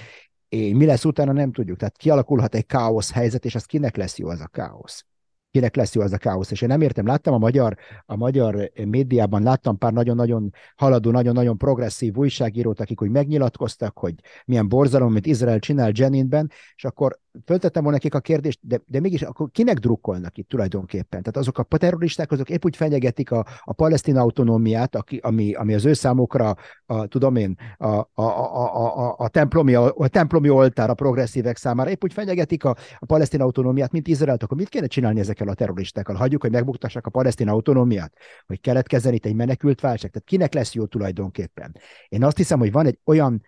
[0.53, 1.77] és mi lesz utána, nem tudjuk.
[1.77, 5.05] Tehát kialakulhat egy káosz helyzet, és az kinek lesz jó az a káosz?
[5.51, 6.51] kinek lesz jó az a káosz.
[6.51, 11.57] És én nem értem, láttam a magyar, a magyar médiában, láttam pár nagyon-nagyon haladó, nagyon-nagyon
[11.57, 14.13] progresszív újságírót, akik úgy megnyilatkoztak, hogy
[14.45, 18.99] milyen borzalom, amit Izrael csinál Jeninben, és akkor föltettem volna nekik a kérdést, de, de
[18.99, 21.21] mégis akkor kinek drukkolnak itt tulajdonképpen?
[21.21, 25.73] Tehát azok a terroristák, azok épp úgy fenyegetik a, a palesztin autonómiát, aki, ami, ami
[25.73, 30.49] az ő számukra, a, tudom én, a, a, a, a, a, templomi, a, a templomi
[30.49, 34.69] oltár a progresszívek számára, épp úgy fenyegetik a, a palesztin autonómiát, mint Izraelt, akkor mit
[34.69, 36.15] kéne csinálni ezekkel a terroristákkal?
[36.15, 38.13] Hagyjuk, hogy megbuktassák a palesztin autonómiát?
[38.45, 40.11] Hogy keletkezzen itt egy menekült válság?
[40.11, 41.75] Tehát kinek lesz jó tulajdonképpen?
[42.07, 43.41] Én azt hiszem, hogy van egy olyan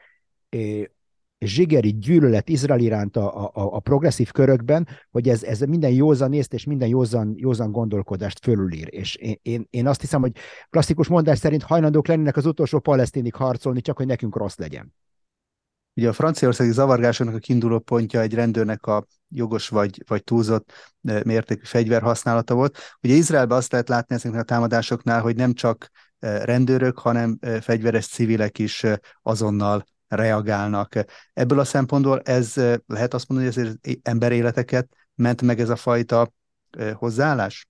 [1.39, 6.54] zsigeri gyűlölet Izrael iránt a, a, a progresszív körökben, hogy ez, ez minden józan észt
[6.54, 8.88] és minden józan, józan gondolkodást fölülír.
[8.91, 10.32] És én, én, én azt hiszem, hogy
[10.69, 14.93] klasszikus mondás szerint hajlandók lennének az utolsó palesztinig harcolni, csak hogy nekünk rossz legyen.
[15.98, 20.71] Ugye a franciaországi zavargásoknak a kiinduló pontja egy rendőrnek a jogos vagy, vagy túlzott
[21.02, 22.78] mértékű fegyverhasználata volt.
[23.02, 28.60] Ugye Izraelben azt lehet látni ezeknek a támadásoknál, hogy nem csak rendőrök, hanem fegyveres civilek
[28.60, 28.86] is
[29.21, 30.93] azonnal reagálnak.
[31.34, 36.34] Ebből a szempontból ez lehet azt mondani, hogy ez emberéleteket ment meg ez a fajta
[36.93, 37.67] hozzáállás?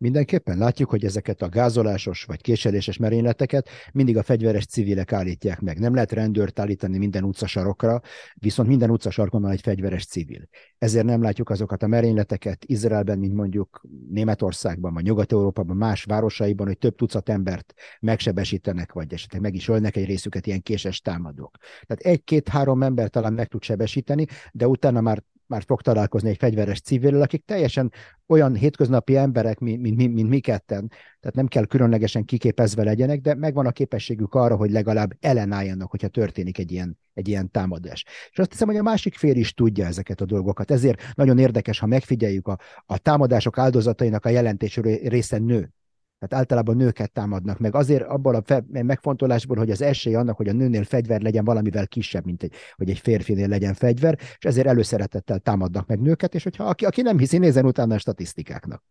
[0.00, 5.78] Mindenképpen látjuk, hogy ezeket a gázolásos vagy késeléses merényleteket mindig a fegyveres civilek állítják meg.
[5.78, 8.00] Nem lehet rendőrt állítani minden utcasarokra,
[8.34, 10.48] viszont minden utcasarkon van egy fegyveres civil.
[10.78, 16.78] Ezért nem látjuk azokat a merényleteket Izraelben, mint mondjuk Németországban, vagy Nyugat-Európában, más városaiban, hogy
[16.78, 21.56] több tucat embert megsebesítenek, vagy esetleg meg is ölnek egy részüket ilyen késes támadók.
[21.86, 26.80] Tehát egy-két-három ember talán meg tud sebesíteni, de utána már már fog találkozni egy fegyveres
[26.80, 27.92] civil, akik teljesen
[28.26, 30.88] olyan hétköznapi emberek, mint, mint, mint, mint mi ketten,
[31.20, 36.08] tehát nem kell különlegesen kiképezve legyenek, de megvan a képességük arra, hogy legalább ellenálljanak, hogyha
[36.08, 38.04] történik egy ilyen, egy ilyen támadás.
[38.30, 40.70] És azt hiszem, hogy a másik fél is tudja ezeket a dolgokat.
[40.70, 45.72] Ezért nagyon érdekes, ha megfigyeljük a, a támadások áldozatainak a jelentés része nő.
[46.20, 47.74] Tehát általában nőket támadnak meg.
[47.74, 51.86] Azért abból a fe- megfontolásból, hogy az esély annak, hogy a nőnél fegyver legyen valamivel
[51.86, 56.42] kisebb, mint egy, hogy egy férfinél legyen fegyver, és ezért előszeretettel támadnak meg nőket, és
[56.42, 58.82] hogyha aki, aki nem hiszi, nézen utána a statisztikáknak.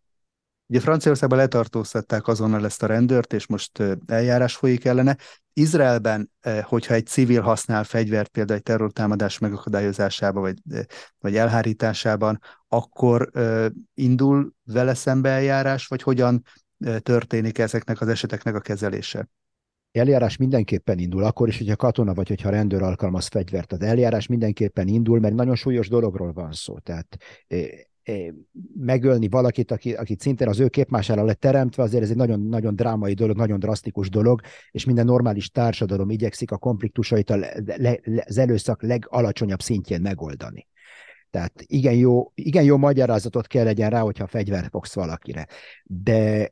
[0.68, 5.18] Ugye Franciaországban letartóztatták azonnal ezt a rendőrt, és most eljárás folyik ellene.
[5.54, 10.58] Izraelben, hogyha egy civil használ fegyvert például egy terrortámadás megakadályozásába, vagy,
[11.20, 13.32] vagy elhárításában, akkor
[13.94, 16.44] indul vele szembe eljárás, vagy hogyan
[17.00, 19.30] történik ezeknek az eseteknek a kezelése?
[19.92, 23.72] Eljárás mindenképpen indul, akkor is, hogyha katona vagy, hogyha rendőr alkalmaz fegyvert.
[23.72, 26.80] Az eljárás mindenképpen indul, mert nagyon súlyos dologról van szó.
[26.80, 27.18] Tehát
[28.80, 32.76] megölni valakit, aki, aki szintén az ő képmására lett teremtve, azért ez egy nagyon, nagyon
[32.76, 38.00] drámai dolog, nagyon drasztikus dolog, és minden normális társadalom igyekszik a konfliktusait a le, le,
[38.26, 40.68] az előszak legalacsonyabb szintjén megoldani.
[41.30, 45.48] Tehát igen jó, igen jó magyarázatot kell legyen rá, hogyha fegyvert fogsz valakire.
[45.84, 46.52] De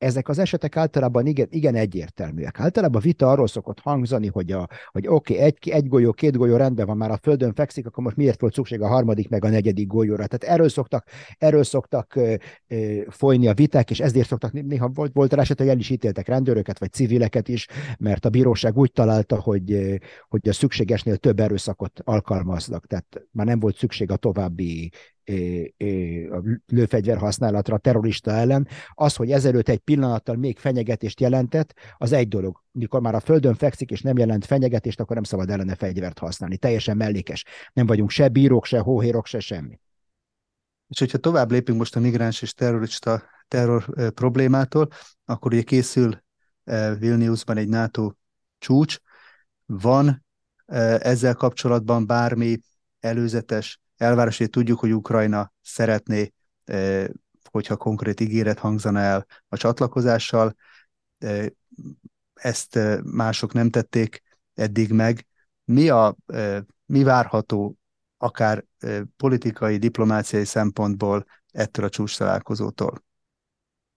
[0.00, 2.60] ezek az esetek általában igen, igen egyértelműek.
[2.60, 6.56] Általában vita arról szokott hangzani, hogy, a, hogy oké, okay, egy, egy golyó, két golyó
[6.56, 9.48] rendben van, már a Földön fekszik, akkor most miért volt szükség a harmadik meg a
[9.48, 10.26] negyedik golyóra?
[10.26, 11.06] Tehát erről szoktak,
[11.38, 12.34] erről szoktak ö,
[12.68, 15.90] ö, folyni a viták, és ezért szoktak, néha volt, volt rá eset, hogy el is
[15.90, 17.66] ítéltek rendőröket, vagy civileket is,
[17.98, 23.60] mert a bíróság úgy találta, hogy, hogy a szükségesnél több erőszakot alkalmaznak, tehát már nem
[23.60, 24.90] volt szükség a további
[26.30, 28.68] a lőfegyver használatra terrorista ellen.
[28.94, 32.62] Az, hogy ezelőtt egy pillanattal még fenyegetést jelentett, az egy dolog.
[32.72, 36.56] Mikor már a földön fekszik és nem jelent fenyegetést, akkor nem szabad ellene fegyvert használni.
[36.56, 37.44] Teljesen mellékes.
[37.72, 39.80] Nem vagyunk se bírók, se hóhérok, se semmi.
[40.88, 44.88] És hogyha tovább lépünk most a migráns és terrorista terror problémától,
[45.24, 46.22] akkor ugye készül
[46.98, 48.12] Vilniusban egy NATO
[48.58, 48.98] csúcs.
[49.66, 50.24] Van
[50.98, 52.58] ezzel kapcsolatban bármi
[53.00, 56.32] előzetes elvárás, hogy tudjuk, hogy Ukrajna szeretné,
[56.64, 57.06] eh,
[57.50, 60.54] hogyha konkrét ígéret hangzana el a csatlakozással,
[61.18, 61.46] eh,
[62.34, 64.22] ezt eh, mások nem tették
[64.54, 65.26] eddig meg.
[65.64, 66.16] Mi, a,
[66.86, 67.76] mi várható
[68.16, 68.64] akár
[69.16, 73.04] politikai, diplomáciai szempontból ettől a csúcs találkozótól?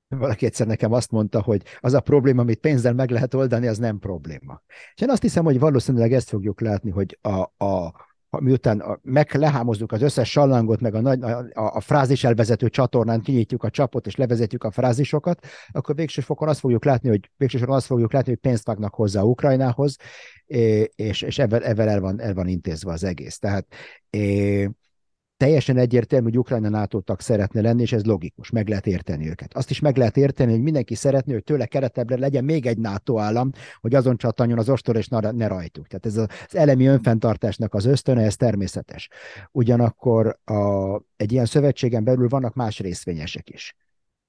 [0.07, 3.77] Valaki egyszer nekem azt mondta, hogy az a probléma, amit pénzzel meg lehet oldani, az
[3.77, 4.61] nem probléma.
[4.95, 7.93] És én azt hiszem, hogy valószínűleg ezt fogjuk látni, hogy a, a,
[8.41, 13.21] miután meg lehámozzuk az összes sallangot, meg a, nagy, a, a, a frázis elvezető csatornán
[13.21, 17.65] kinyitjuk a csapot, és levezetjük a frázisokat, akkor végső fokon azt fogjuk látni, hogy végső
[17.65, 19.95] azt fogjuk látni, hogy pénzt vágnak hozzá Ukrajnához,
[20.95, 23.37] és, és ebben, ebben el, van, el van intézve az egész.
[23.37, 23.65] Tehát
[25.37, 29.53] teljesen egyértelmű, hogy Ukrajna NATO szeretne lenni, és ez logikus, meg lehet érteni őket.
[29.53, 33.19] Azt is meg lehet érteni, hogy mindenki szeretné, hogy tőle keretebbre legyen még egy NATO
[33.19, 35.87] állam, hogy azon csatanjon az ostor, és ne rajtuk.
[35.87, 39.09] Tehát ez az elemi önfenntartásnak az ösztöne, ez természetes.
[39.51, 43.75] Ugyanakkor a, egy ilyen szövetségen belül vannak más részvényesek is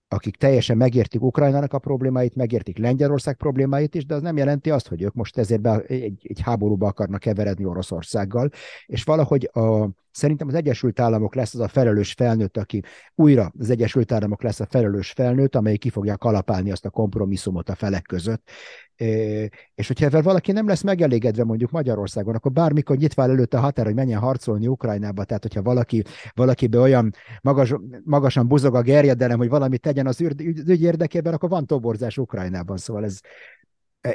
[0.08, 4.88] akik teljesen megértik Ukrajnának a problémáit, megértik Lengyelország problémáit is, de az nem jelenti azt,
[4.88, 8.50] hogy ők most ezért be, egy, egy háborúba akarnak keveredni Oroszországgal,
[8.86, 12.82] és valahogy a, Szerintem az Egyesült Államok lesz az a felelős felnőtt, aki
[13.14, 17.68] újra az Egyesült Államok lesz a felelős felnőtt, amely ki fogja kalapálni azt a kompromisszumot
[17.68, 18.48] a felek között.
[19.74, 23.84] És hogyha ezzel valaki nem lesz megelégedve mondjuk Magyarországon, akkor bármikor nyitva előtt a határ,
[23.84, 26.02] hogy menjen harcolni Ukrajnába, tehát hogyha valaki,
[26.34, 27.74] valakibe olyan magas,
[28.04, 32.76] magasan buzog a gerjedelem, hogy valamit tegyen az ügy, érdekében, akkor van toborzás Ukrajnában.
[32.76, 33.20] Szóval ez,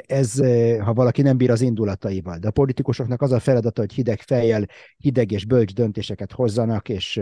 [0.06, 0.38] ez,
[0.80, 2.38] ha valaki nem bír az indulataival.
[2.38, 7.20] De a politikusoknak az a feladata, hogy hideg fejjel, hideg és bölcs döntéseket hozzanak, és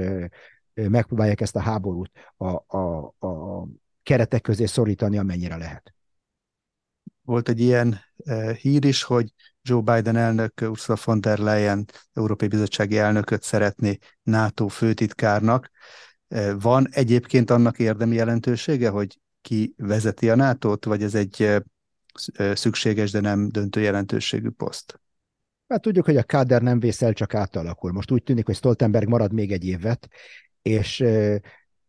[0.74, 3.66] megpróbálják ezt a háborút a, a, a
[4.02, 5.94] keretek közé szorítani, amennyire lehet.
[7.22, 8.00] Volt egy ilyen
[8.60, 14.68] hír is, hogy Joe Biden elnök Ursula von der Leyen Európai Bizottsági elnököt szeretné NATO
[14.68, 15.70] főtitkárnak.
[16.58, 21.62] Van egyébként annak érdemi jelentősége, hogy ki vezeti a NATO-t, vagy ez egy
[22.54, 25.00] szükséges, de nem döntő jelentőségű poszt.
[25.68, 27.92] Hát tudjuk, hogy a káder nem vészel, csak átalakul.
[27.92, 30.08] Most úgy tűnik, hogy Stoltenberg marad még egy évet,
[30.62, 31.00] és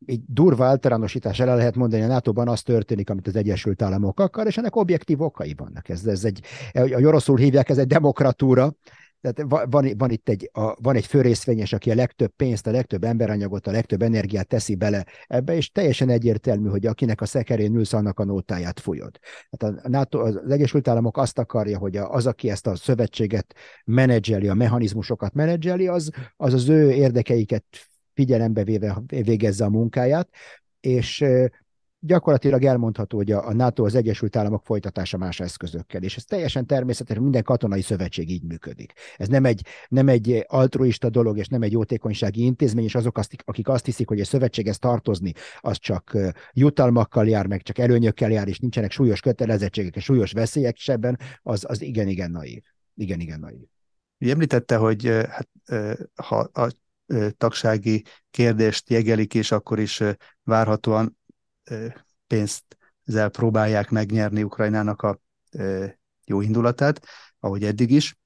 [0.05, 4.47] egy durva általánosítás el lehet mondani, a NATO-ban az történik, amit az Egyesült Államok akar,
[4.47, 5.89] és ennek objektív okai vannak.
[5.89, 6.41] Ez, ez egy,
[6.73, 8.73] a oroszul hívják, ez egy demokratúra,
[9.21, 13.03] tehát van, van itt egy, a, van egy főrészvényes, aki a legtöbb pénzt, a legtöbb
[13.03, 17.93] emberanyagot, a legtöbb energiát teszi bele ebbe, és teljesen egyértelmű, hogy akinek a szekerén ülsz,
[17.93, 19.19] annak a nótáját fújod.
[19.49, 23.55] Tehát a NATO, az Egyesült Államok azt akarja, hogy az, aki ezt a szövetséget
[23.86, 27.65] menedzseli, a mechanizmusokat menedzseli, az az, az ő érdekeiket
[28.13, 30.29] figyelembe véve végezze a munkáját,
[30.79, 31.25] és
[31.99, 37.17] gyakorlatilag elmondható, hogy a, NATO az Egyesült Államok folytatása más eszközökkel, és ez teljesen természetes,
[37.17, 38.93] minden katonai szövetség így működik.
[39.17, 43.35] Ez nem egy, nem egy altruista dolog, és nem egy jótékonysági intézmény, és azok, azt,
[43.45, 46.17] akik azt hiszik, hogy a szövetséghez tartozni, az csak
[46.53, 51.65] jutalmakkal jár, meg csak előnyökkel jár, és nincsenek súlyos kötelezettségek és súlyos veszélyek sebben, az,
[51.67, 52.63] az igen-igen naív.
[52.95, 53.67] Igen-igen naív.
[54.17, 55.49] Említette, hogy hát,
[56.15, 56.71] ha a
[57.38, 60.03] tagsági kérdést jegelik, és akkor is
[60.43, 61.17] várhatóan
[62.27, 62.63] pénzt
[63.05, 65.19] ezzel próbálják megnyerni Ukrajnának a
[66.25, 67.05] jó indulatát,
[67.39, 68.17] ahogy eddig is.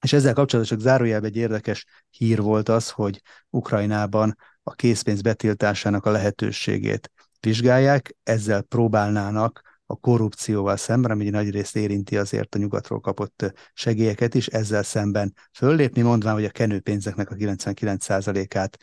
[0.00, 6.06] És ezzel kapcsolatban csak zárójelben egy érdekes hír volt az, hogy Ukrajnában a készpénz betiltásának
[6.06, 13.00] a lehetőségét vizsgálják, ezzel próbálnának a korrupcióval szemben, ami nagy részt érinti azért a nyugatról
[13.00, 18.78] kapott segélyeket is, ezzel szemben föllépni, mondván, hogy a kenőpénzeknek a 99%-át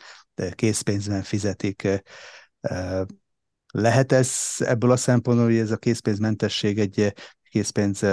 [0.54, 1.88] készpénzben fizetik.
[3.70, 7.14] Lehet ez ebből a szempontból, hogy ez a készpénzmentesség, egy
[7.50, 8.04] készpénz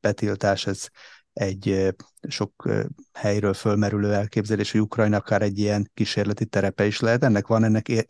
[0.00, 0.86] betiltás, ez
[1.32, 1.94] egy
[2.28, 2.68] sok
[3.12, 7.24] helyről fölmerülő elképzelés, hogy Ukrajna akár egy ilyen kísérleti terepe is lehet.
[7.24, 8.06] Ennek van ennek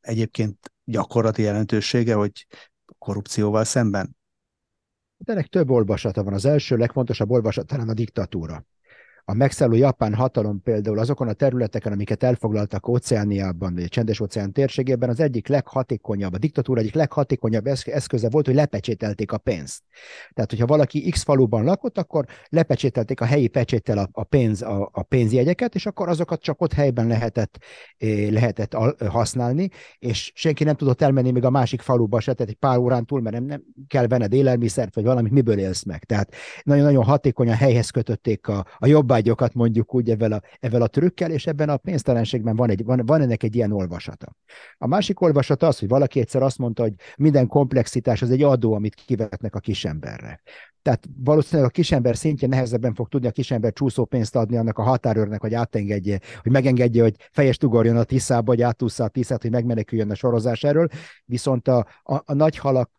[0.00, 2.46] egyébként gyakorlati jelentősége, hogy
[2.98, 4.16] korrupcióval szemben?
[5.24, 6.32] Ennek több olvasata van.
[6.32, 8.64] Az első legfontosabb olvasat talán a diktatúra
[9.30, 14.52] a megszálló japán hatalom például azokon a területeken, amiket elfoglaltak Óceániában, vagy a csendes óceán
[14.52, 19.82] térségében, az egyik leghatékonyabb, a diktatúra egyik leghatékonyabb eszköze volt, hogy lepecsételték a pénzt.
[20.32, 24.88] Tehát, hogyha valaki X faluban lakott, akkor lepecsételték a helyi pecséttel a, a, pénz, a,
[24.92, 27.58] a pénzjegyeket, és akkor azokat csak ott helyben lehetett,
[27.98, 28.74] eh, lehetett
[29.08, 29.68] használni,
[29.98, 33.20] és senki nem tudott elmenni még a másik faluba se, tehát egy pár órán túl,
[33.20, 36.04] mert nem, nem kell venned élelmiszert, vagy valamit, miből élsz meg.
[36.04, 40.86] Tehát nagyon-nagyon hatékonyan helyhez kötötték a, a jobbá vágyokat mondjuk úgy ezzel a, ezzel a
[40.86, 44.36] trükkel, és ebben a pénztelenségben van, egy, van, van ennek egy ilyen olvasata.
[44.78, 48.74] A másik olvasata az, hogy valaki egyszer azt mondta, hogy minden komplexitás az egy adó,
[48.74, 50.40] amit kivetnek a kisemberre.
[50.82, 54.82] Tehát valószínűleg a kisember szintje nehezebben fog tudni a kisember csúszó pénzt adni annak a
[54.82, 59.50] határőrnek, hogy átengedje, hogy megengedje, hogy fejest ugorjon a tiszába, vagy átúszza a tiszát, hogy
[59.50, 60.88] megmeneküljön a sorozás erről.
[61.24, 62.90] Viszont a, a, a nagy halak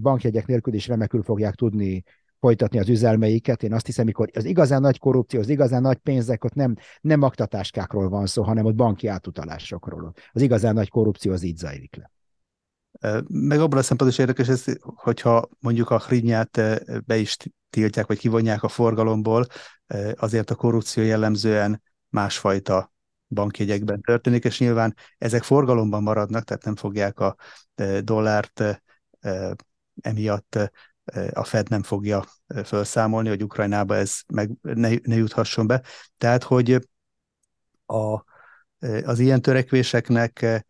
[0.00, 2.02] bankjegyek nélkül is remekül fogják tudni
[2.40, 3.62] folytatni az üzelmeiket.
[3.62, 7.22] Én azt hiszem, mikor az igazán nagy korrupció, az igazán nagy pénzek, ott nem, nem
[7.22, 10.12] aktatáskákról van szó, hanem ott banki átutalásokról.
[10.32, 12.10] Az igazán nagy korrupció az így zajlik le.
[13.28, 16.60] Meg abban a szempontból is érdekes, ez, hogyha mondjuk a hrinyát
[17.06, 17.36] be is
[17.70, 19.46] tiltják, vagy kivonják a forgalomból,
[20.14, 22.92] azért a korrupció jellemzően másfajta
[23.28, 27.36] bankjegyekben történik, és nyilván ezek forgalomban maradnak, tehát nem fogják a
[28.02, 28.82] dollárt
[30.00, 30.70] emiatt
[31.32, 32.24] a Fed nem fogja
[32.64, 35.82] felszámolni, hogy Ukrajnába ez meg ne, ne juthasson be.
[36.18, 36.88] Tehát, hogy
[37.86, 38.24] a,
[39.04, 40.64] az ilyen törekvéseknek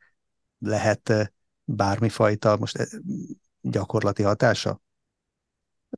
[0.59, 1.33] lehet
[1.65, 2.89] bármifajta most
[3.61, 4.81] gyakorlati hatása?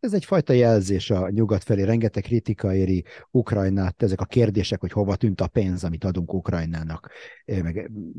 [0.03, 1.83] Hát ez egyfajta jelzés a nyugat felé.
[1.83, 7.11] Rengeteg kritika éri Ukrajnát, ezek a kérdések, hogy hova tűnt a pénz, amit adunk Ukrajnának.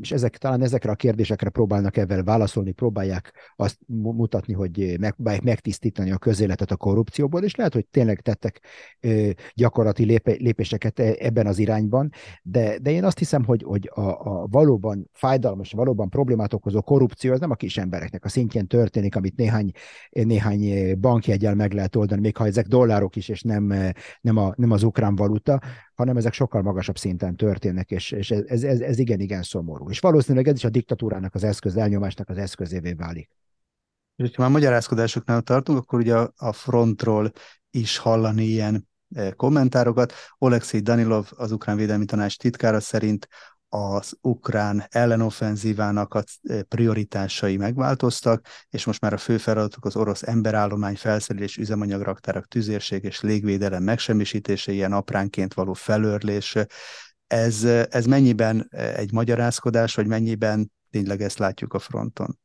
[0.00, 6.10] És ezek, talán ezekre a kérdésekre próbálnak ezzel válaszolni, próbálják azt mutatni, hogy meg, megtisztítani
[6.10, 8.60] a közéletet a korrupcióból, és lehet, hogy tényleg tettek
[9.54, 12.10] gyakorlati lépéseket e, ebben az irányban,
[12.42, 17.32] de, de én azt hiszem, hogy, hogy a, a valóban fájdalmas, valóban problémát okozó korrupció
[17.32, 19.70] az nem a kis embereknek a szintjén történik, amit néhány,
[20.10, 23.64] néhány bankjegyel meg lehet oldani, még ha ezek dollárok is, és nem,
[24.20, 25.60] nem, a, nem az ukrán valuta,
[25.94, 29.90] hanem ezek sokkal magasabb szinten történnek, és, és ez, ez, ez igen-igen szomorú.
[29.90, 33.30] És valószínűleg ez is a diktatúrának az eszköz, elnyomásnak az eszközévé válik.
[34.16, 37.32] És ha már magyarázkodásoknál tartunk, akkor ugye a frontról
[37.70, 40.12] is hallani ilyen e, kommentárokat.
[40.38, 43.28] Oleksiy Danilov, az ukrán védelmi tanács titkára szerint
[43.74, 50.22] az ukrán ellenoffenzívának a eh, prioritásai megváltoztak, és most már a fő feladatok az orosz
[50.22, 56.56] emberállomány felszerelés, üzemanyagraktárak, tüzérség és légvédelem megsemmisítése, ilyen apránként való felörlés.
[57.26, 62.38] Ez, ez mennyiben eh, egy magyarázkodás, vagy mennyiben tényleg ezt látjuk a fronton?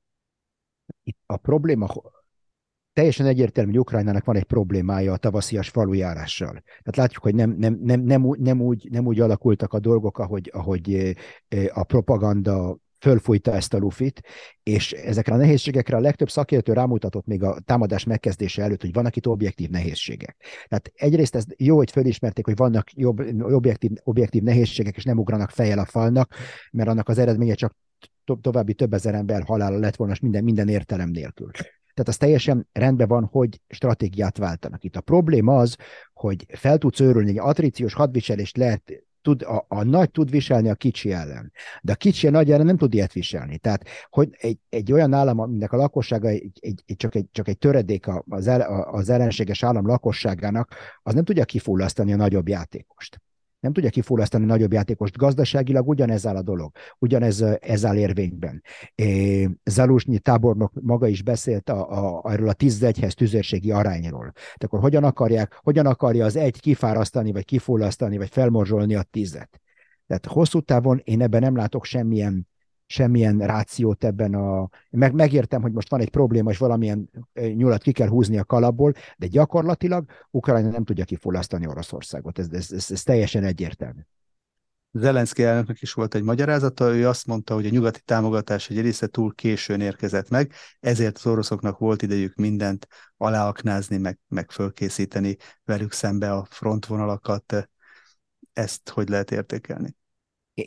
[1.04, 1.88] Itt a probléma
[3.00, 6.52] teljesen egyértelmű, hogy Ukrajnának van egy problémája a tavaszias falujárással.
[6.66, 10.50] Tehát látjuk, hogy nem, nem, nem, nem, nem, úgy, nem úgy alakultak a dolgok, ahogy,
[10.54, 11.16] ahogy
[11.70, 14.22] a propaganda fölfújta ezt a lufit,
[14.64, 19.16] és ezekre a nehézségekre a legtöbb szakértő rámutatott még a támadás megkezdése előtt, hogy vannak
[19.16, 20.66] itt objektív nehézségek.
[20.68, 25.50] Tehát egyrészt ez jó, hogy fölismerték, hogy vannak jobb, objektív, objektív nehézségek, és nem ugranak
[25.50, 26.34] fejjel a falnak,
[26.72, 27.76] mert annak az eredménye csak
[28.24, 31.52] to- további több ezer ember halála lett volna, minden, minden értelem nélkül.
[32.00, 34.84] Tehát az teljesen rendben van, hogy stratégiát váltanak.
[34.84, 35.76] Itt a probléma az,
[36.14, 40.76] hogy fel tudsz őrülni, egy atríciós hadviselést lehet tud, a, a nagy tud viselni a
[40.76, 41.52] kicsi ellen.
[41.82, 43.58] De a kicsi a nagy ellen nem tud ilyet viselni.
[43.58, 47.48] Tehát, hogy egy, egy olyan állam, aminek a lakossága egy, egy, egy, csak, egy, csak
[47.48, 53.22] egy töredék az, el, az ellenséges állam lakosságának, az nem tudja kifullasztani a nagyobb játékost
[53.60, 55.18] nem tudja kifullasztani nagyobb játékost.
[55.18, 58.64] Gazdaságilag ugyanez áll a dolog, ugyanez ez áll érvényben.
[59.64, 64.32] Zaluzsnyi tábornok maga is beszélt a, a, erről a 11-hez tüzérségi arányról.
[64.32, 69.62] Tehát akkor hogyan, akarják, hogyan akarja az egy kifárasztani, vagy kifullasztani, vagy felmorzsolni a tízet.
[70.08, 72.49] Tehát hosszú távon én ebben nem látok semmilyen
[72.92, 74.70] semmilyen rációt ebben a...
[74.90, 78.94] Meg, megértem, hogy most van egy probléma, és valamilyen nyulat ki kell húzni a kalapból,
[79.18, 82.40] de gyakorlatilag Ukrajna nem tudja kifulasztani Oroszországot.
[82.40, 84.00] Ez, ez, ez, ez teljesen egyértelmű.
[84.92, 89.08] Zelenszky elnöknek is volt egy magyarázata, ő azt mondta, hogy a nyugati támogatás egy része
[89.08, 92.88] túl későn érkezett meg, ezért az oroszoknak volt idejük mindent
[93.18, 97.70] aláaknázni, meg, meg fölkészíteni velük szembe a frontvonalakat.
[98.54, 99.98] Ezt hogy lehet értékelni?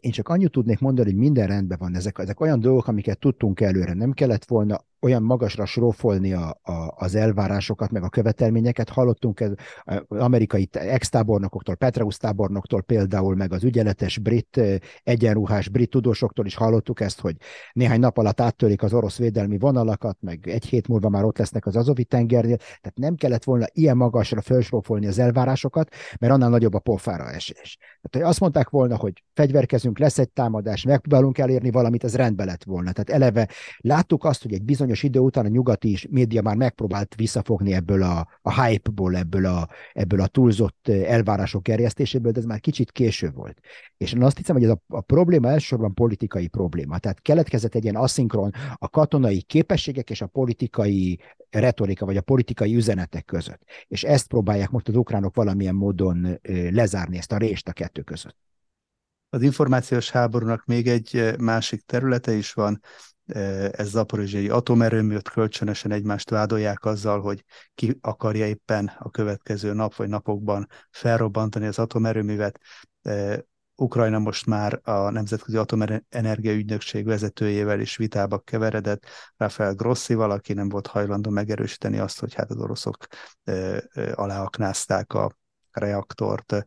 [0.00, 1.94] Én csak annyit tudnék mondani, hogy minden rendben van.
[1.94, 3.94] Ezek, ezek olyan dolgok, amiket tudtunk előre.
[3.94, 8.88] Nem kellett volna olyan magasra srófolni a, a, az elvárásokat, meg a követelményeket.
[8.88, 9.52] Hallottunk ez
[10.08, 14.60] amerikai ex-tábornokoktól, Petraeus tábornoktól például, meg az ügyeletes brit,
[15.02, 17.36] egyenruhás brit tudósoktól is hallottuk ezt, hogy
[17.72, 21.66] néhány nap alatt áttörik az orosz védelmi vonalakat, meg egy hét múlva már ott lesznek
[21.66, 22.56] az Azovi tengernél.
[22.56, 27.76] Tehát nem kellett volna ilyen magasra felsrófolni az elvárásokat, mert annál nagyobb a pofára esés.
[27.78, 32.46] Tehát, hogy azt mondták volna, hogy fegyverkezünk, lesz egy támadás, megpróbálunk elérni valamit, ez rendben
[32.46, 32.92] lett volna.
[32.92, 33.48] Tehát eleve
[33.78, 38.02] láttuk azt, hogy egy bizonyos bizonyos idő után a nyugati média már megpróbált visszafogni ebből
[38.02, 43.30] a, a hype-ból, ebből a, ebből a túlzott elvárások gerjesztéséből, de ez már kicsit késő
[43.30, 43.60] volt.
[43.96, 46.98] És én azt hiszem, hogy ez a, a probléma elsősorban politikai probléma.
[46.98, 51.20] Tehát keletkezett egy ilyen aszinkron a katonai képességek és a politikai
[51.50, 53.62] retorika, vagy a politikai üzenetek között.
[53.86, 56.40] És ezt próbálják most az ukránok valamilyen módon
[56.70, 58.36] lezárni, ezt a rést a kettő között.
[59.28, 62.80] Az információs háborúnak még egy másik területe is van,
[63.70, 67.44] ez zaporizsiai atomerőműt kölcsönösen egymást vádolják azzal, hogy
[67.74, 72.60] ki akarja éppen a következő nap vagy napokban felrobbantani az atomerőművet.
[73.74, 79.06] Ukrajna most már a Nemzetközi Atomenergia Ügynökség vezetőjével is vitába keveredett,
[79.36, 83.06] Rafael Grossival, aki nem volt hajlandó megerősíteni azt, hogy hát az oroszok
[84.14, 85.36] aláaknázták a
[85.70, 86.66] reaktort.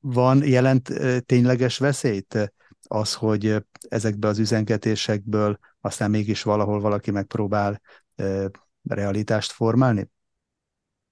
[0.00, 0.92] Van jelent
[1.26, 2.54] tényleges veszélyt
[2.88, 7.80] az, hogy ezekbe az üzengetésekből aztán mégis valahol valaki megpróbál
[8.82, 10.10] realitást formálni?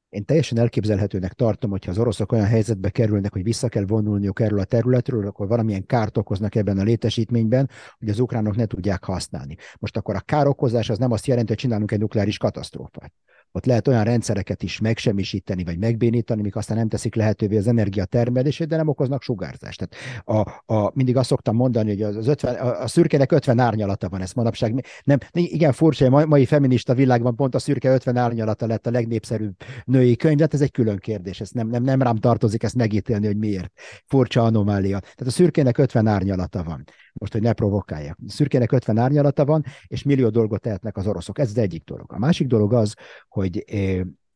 [0.08, 4.58] Én teljesen elképzelhetőnek tartom, hogyha az oroszok olyan helyzetbe kerülnek, hogy vissza kell vonulniuk erről
[4.58, 9.56] a területről, akkor valamilyen kárt okoznak ebben a létesítményben, hogy az ukránok ne tudják használni.
[9.78, 13.12] Most akkor a károkozás az nem azt jelenti, hogy csinálunk egy nukleáris katasztrófát
[13.52, 18.04] ott lehet olyan rendszereket is megsemmisíteni, vagy megbénítani, amik aztán nem teszik lehetővé az energia
[18.04, 19.88] termelését, de nem okoznak sugárzást.
[19.88, 24.08] Tehát a, a, mindig azt szoktam mondani, hogy az 50, a, a szürkének 50 árnyalata
[24.08, 24.84] van, ezt manapság.
[25.04, 29.54] Nem, igen, furcsa, hogy mai feminista világban pont a szürke 50 árnyalata lett a legnépszerűbb
[29.84, 33.26] női könyv, hát ez egy külön kérdés, ez nem, nem, nem rám tartozik ezt megítélni,
[33.26, 33.72] hogy miért.
[34.06, 34.98] Furcsa anomália.
[34.98, 36.84] Tehát a szürkének 50 árnyalata van
[37.18, 38.18] most, hogy ne provokálják.
[38.26, 41.38] Szürkének 50 árnyalata van, és millió dolgot tehetnek az oroszok.
[41.38, 42.12] Ez az egyik dolog.
[42.12, 42.94] A másik dolog az,
[43.38, 43.64] hogy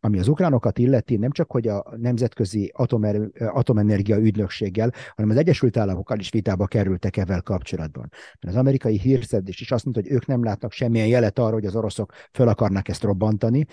[0.04, 5.76] ami az ukránokat illeti, nem csak, hogy a nemzetközi atomer, atomenergia ügynökséggel, hanem az Egyesült
[5.76, 8.08] Államokkal is vitába kerültek ezzel kapcsolatban.
[8.40, 11.66] Mert az amerikai hírszerzés is azt mondta, hogy ők nem látnak semmilyen jelet arra, hogy
[11.66, 13.66] az oroszok föl akarnak ezt robbantani,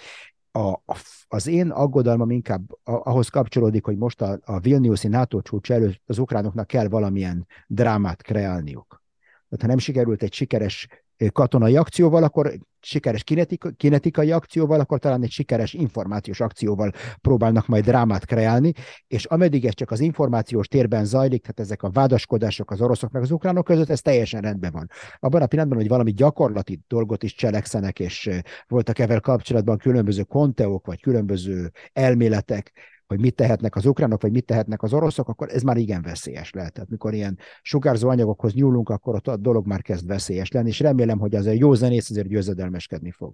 [0.52, 0.80] a,
[1.28, 6.18] az én aggodalmam inkább ahhoz kapcsolódik, hogy most a, a Vilniuszi NATO csúcs előtt az
[6.18, 9.04] ukránoknak kell valamilyen drámát kreálniuk.
[9.50, 10.88] Tehát ha nem sikerült egy sikeres
[11.32, 17.84] katonai akcióval, akkor sikeres kinetika, kinetikai akcióval, akkor talán egy sikeres információs akcióval próbálnak majd
[17.84, 18.74] drámát kreálni,
[19.08, 23.22] és ameddig ez csak az információs térben zajlik, tehát ezek a vádaskodások az oroszok meg
[23.22, 24.90] az ukránok között, ez teljesen rendben van.
[25.20, 28.30] Abban a pillanatban, hogy valami gyakorlati dolgot is cselekszenek, és
[28.68, 32.72] voltak ezzel kapcsolatban különböző konteók, vagy különböző elméletek,
[33.10, 36.52] hogy mit tehetnek az ukránok, vagy mit tehetnek az oroszok, akkor ez már igen veszélyes
[36.52, 36.74] lehet.
[36.74, 40.80] Tehát mikor ilyen sugárzó anyagokhoz nyúlunk, akkor ott a dolog már kezd veszélyes lenni, és
[40.80, 43.34] remélem, hogy az a jó zenész azért győzedelmeskedni fog.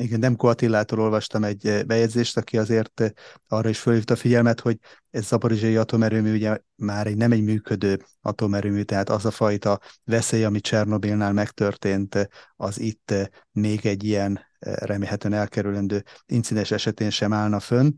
[0.00, 3.10] Igen, Demko Attilától olvastam egy eh, bejegyzést, aki azért eh,
[3.48, 4.78] arra is fölhívta a figyelmet, hogy
[5.10, 10.44] ez zaporizsiai atomerőmű ugye már egy, nem egy működő atomerőmű, tehát az a fajta veszély,
[10.44, 12.24] ami Csernobilnál megtörtént, eh,
[12.56, 13.14] az itt
[13.52, 17.90] még egy ilyen remélhetően elkerülendő incidens esetén sem állna fönn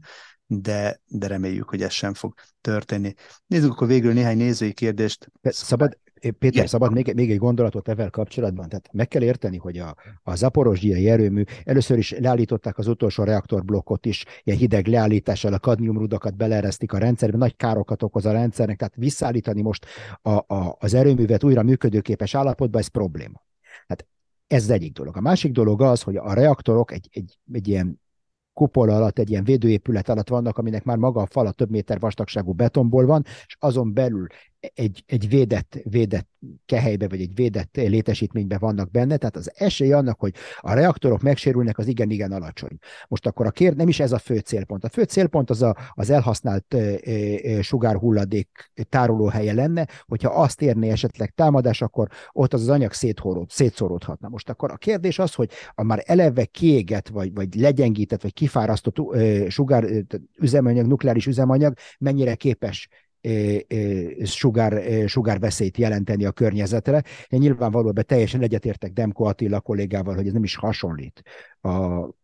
[0.60, 3.14] de, de reméljük, hogy ez sem fog történni.
[3.46, 5.30] Nézzük akkor végül néhány nézői kérdést.
[5.42, 5.98] Szabad,
[6.30, 6.66] Péter, Igen.
[6.66, 8.68] szabad még, még egy gondolatot ezzel kapcsolatban?
[8.68, 14.06] Tehát meg kell érteni, hogy a, a zaporozsdiai erőmű először is leállították az utolsó reaktorblokkot
[14.06, 18.94] is, ilyen hideg leállítással a kadmiumrudakat beleeresztik a rendszerbe, nagy károkat okoz a rendszernek, tehát
[18.96, 19.86] visszaállítani most
[20.22, 23.44] a, a, az erőművet újra működőképes állapotba, ez probléma.
[23.86, 24.06] Hát
[24.46, 25.16] ez az egyik dolog.
[25.16, 28.01] A másik dolog az, hogy a reaktorok egy, egy, egy ilyen
[28.52, 32.52] kupola alatt, egy ilyen védőépület alatt vannak, aminek már maga a fala több méter vastagságú
[32.52, 34.26] betonból van, és azon belül
[34.74, 36.28] egy, egy védett, védett
[36.66, 41.78] kehelybe, vagy egy védett létesítménybe vannak benne, tehát az esély annak, hogy a reaktorok megsérülnek,
[41.78, 42.78] az igen-igen alacsony.
[43.08, 44.84] Most akkor a kér, nem is ez a fő célpont.
[44.84, 50.90] A fő célpont az a, az elhasznált e, e, sugárhulladék tárolóhelye lenne, hogyha azt érné
[50.90, 54.28] esetleg támadás, akkor ott az, az anyag széthorod, szétszóródhatna.
[54.28, 59.14] Most akkor a kérdés az, hogy a már eleve kiégett, vagy, vagy legyengített, vagy kifárasztott
[59.14, 59.86] e, sugár
[60.38, 62.88] üzemanyag, nukleáris üzemanyag mennyire képes
[64.24, 67.02] sugár, sugárveszélyt jelenteni a környezetre.
[67.28, 71.22] Én nyilvánvalóan teljesen egyetértek Demko Attila kollégával, hogy ez nem is hasonlít
[71.62, 71.68] a,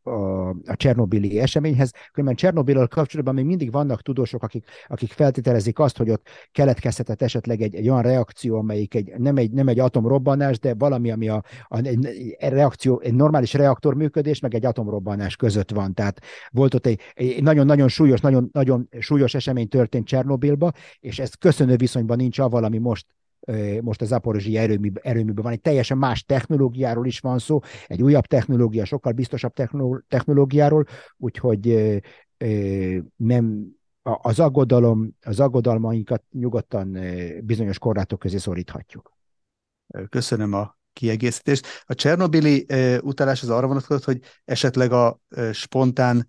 [0.02, 1.90] a, a Csernobili eseményhez.
[2.12, 7.60] Különben Csernobilal kapcsolatban még mindig vannak tudósok, akik, akik feltételezik azt, hogy ott keletkezhetett esetleg
[7.60, 11.42] egy, egy olyan reakció, amelyik egy, nem, egy, nem egy atomrobbanás, de valami, ami a,
[11.68, 15.94] a egy, reakció, egy normális reaktor működés, meg egy atomrobbanás között van.
[15.94, 16.20] Tehát
[16.50, 22.16] volt ott egy nagyon-nagyon súlyos, nagyon, nagyon súlyos esemény történt Csernobilba, és ez köszönő viszonyban
[22.16, 23.06] nincs avval, ami most
[23.82, 28.26] most az Zaporozsi erőmű, erőműben van, egy teljesen más technológiáról is van szó, egy újabb
[28.26, 29.52] technológia, sokkal biztosabb
[30.08, 30.84] technológiáról,
[31.16, 31.94] úgyhogy
[33.16, 33.66] nem,
[34.02, 36.98] az aggodalom, az aggodalmainkat nyugodtan
[37.42, 39.16] bizonyos korlátok közé szoríthatjuk.
[40.08, 41.66] Köszönöm a kiegészítést.
[41.84, 42.66] A Csernobili
[43.00, 45.20] utalás az arra vonatkozott, hogy esetleg a
[45.52, 46.26] spontán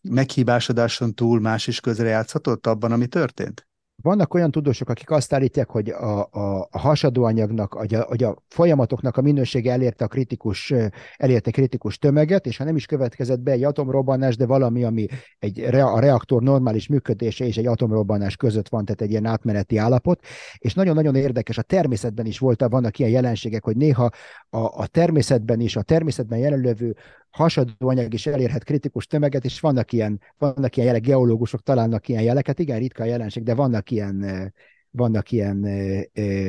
[0.00, 3.67] meghibásodáson túl más is közrejátszhatott abban, ami történt?
[4.02, 8.42] Vannak olyan tudósok, akik azt állítják, hogy a, a, a hasadóanyagnak, hogy a, hogy a
[8.48, 10.74] folyamatoknak a minősége elérte a kritikus,
[11.16, 15.06] elérte kritikus tömeget, és ha nem is következett be egy atomrobbanás, de valami, ami
[15.38, 20.20] egy a reaktor normális működése és egy atomrobbanás között van, tehát egy ilyen átmeneti állapot,
[20.58, 24.10] és nagyon-nagyon érdekes, a természetben is volt, vannak ilyen jelenségek, hogy néha
[24.50, 26.96] a, a természetben is, a természetben jelenlevő
[27.38, 32.22] hasadó anyag is elérhet kritikus tömeget, és vannak ilyen, vannak ilyen jelek, geológusok találnak ilyen
[32.22, 34.52] jeleket, igen, ritka a jelenség, de vannak ilyen,
[34.90, 35.66] vannak ilyen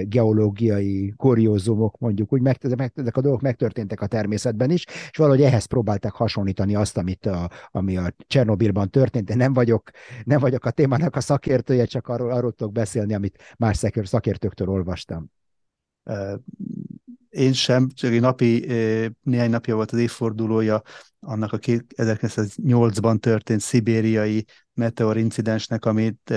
[0.04, 2.58] geológiai kuriózumok, mondjuk úgy, meg,
[2.96, 7.50] ezek a dolgok megtörténtek a természetben is, és valahogy ehhez próbálták hasonlítani azt, amit a,
[7.72, 9.90] ami a Csernobilban történt, de nem vagyok,
[10.24, 15.32] nem vagyok a témának a szakértője, csak arról, arról tudok beszélni, amit más szakértőktől olvastam
[17.30, 18.66] én sem, csak egy napi,
[19.22, 20.82] néhány napja volt az évfordulója
[21.20, 26.34] annak a 1908-ban történt szibériai meteorincidensnek, amit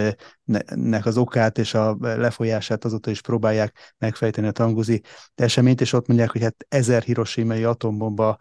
[0.75, 5.03] nek az okát és a lefolyását azóta is próbálják megfejteni a tanguzi
[5.35, 8.37] eseményt, és ott mondják, hogy hát ezer hiroshimai atombomba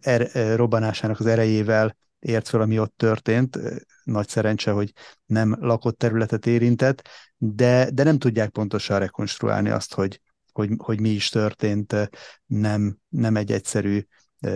[0.00, 3.58] er, robbanásának az erejével ért fel, ami ott történt.
[4.04, 4.92] Nagy szerencse, hogy
[5.26, 10.20] nem lakott területet érintett, de, de nem tudják pontosan rekonstruálni azt, hogy,
[10.52, 12.10] hogy, hogy mi is történt,
[12.46, 14.06] nem, nem egy egyszerű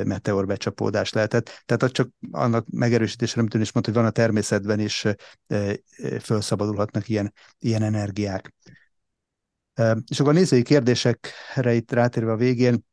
[0.05, 1.63] meteorbecsapódás lehetett.
[1.65, 5.05] Tehát csak annak megerősítésre, amit ön is mondta, hogy van a természetben is
[6.19, 8.55] felszabadulhatnak ilyen, ilyen energiák.
[10.09, 12.85] És akkor a nézői kérdésekre itt rátérve a végén,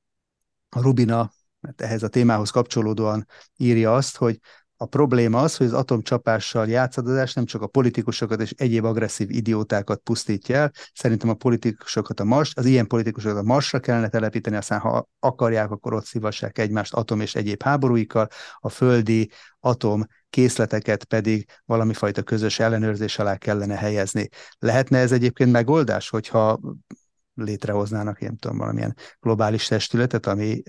[0.69, 3.27] a Rubina, mert ehhez a témához kapcsolódóan
[3.57, 4.39] írja azt, hogy
[4.77, 9.99] a probléma az, hogy az atomcsapással játszadozás nem csak a politikusokat és egyéb agresszív idiótákat
[9.99, 10.71] pusztítja el.
[10.93, 15.71] Szerintem a politikusokat a Mars, az ilyen politikusokat a Marsra kellene telepíteni, aztán ha akarják,
[15.71, 18.27] akkor ott szívassák egymást atom és egyéb háborúikkal,
[18.59, 24.29] a földi atom készleteket pedig valami fajta közös ellenőrzés alá kellene helyezni.
[24.59, 26.59] Lehetne ez egyébként megoldás, hogyha
[27.33, 30.61] létrehoznának, én tudom, valamilyen globális testületet, ami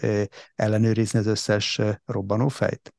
[0.55, 2.94] ellenőrizni az összes robbanófejt?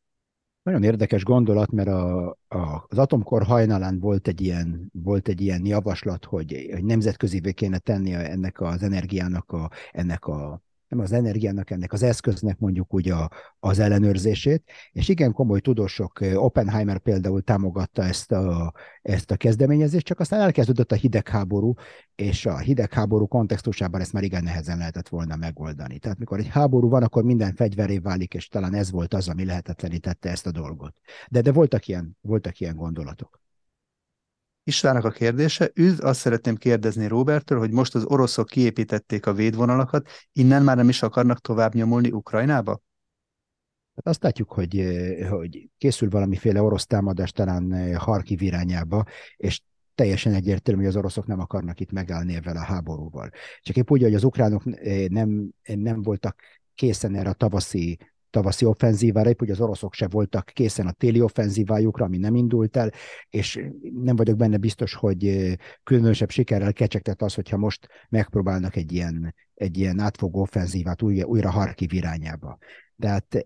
[0.66, 5.66] Nagyon érdekes gondolat, mert a, a, az atomkor hajnalán volt egy ilyen, volt egy ilyen
[5.66, 10.65] javaslat, hogy, hogy nemzetközivé kéne tenni ennek az energiának, a, ennek a
[11.00, 13.30] az energiának, ennek az eszköznek mondjuk úgy a,
[13.60, 20.20] az ellenőrzését, és igen komoly tudósok, Oppenheimer például támogatta ezt a, ezt a kezdeményezést, csak
[20.20, 21.74] aztán elkezdődött a hidegháború,
[22.16, 26.00] és a hidegháború kontextusában ezt már igen nehezen lehetett volna megoldani.
[26.00, 29.46] Tehát mikor egy háború van, akkor minden fegyveré válik, és talán ez volt az, ami
[29.46, 30.96] lehetetlenítette ezt a dolgot.
[31.30, 33.44] De, de voltak, ilyen, voltak ilyen gondolatok.
[34.68, 35.72] Istvánnak a kérdése.
[35.74, 40.90] Üdv, azt szeretném kérdezni Robertől, hogy most az oroszok kiépítették a védvonalakat, innen már nem
[40.90, 42.82] is akarnak tovább nyomulni Ukrajnába?
[43.96, 49.04] Hát azt látjuk, hogy, eh, hogy készül valamiféle orosz támadás talán eh, Harkiv irányába,
[49.36, 49.62] és
[49.96, 53.30] teljesen egyértelmű, hogy az oroszok nem akarnak itt megállni ezzel a háborúval.
[53.62, 56.42] Csak épp úgy, hogy az ukránok eh, nem, nem voltak
[56.76, 57.98] készen erre a tavaszi
[58.36, 62.78] tavaszi offenzívára, épp hogy az oroszok se voltak készen a téli offenzívájukra, ami nem indult
[62.78, 62.92] el,
[63.30, 63.60] és
[63.94, 69.78] nem vagyok benne biztos, hogy különösebb sikerrel kecsegtet az, hogyha most megpróbálnak egy ilyen, egy
[69.78, 72.58] ilyen átfogó offenzívát újra, újra Harkiv irányába.
[72.96, 73.46] De hát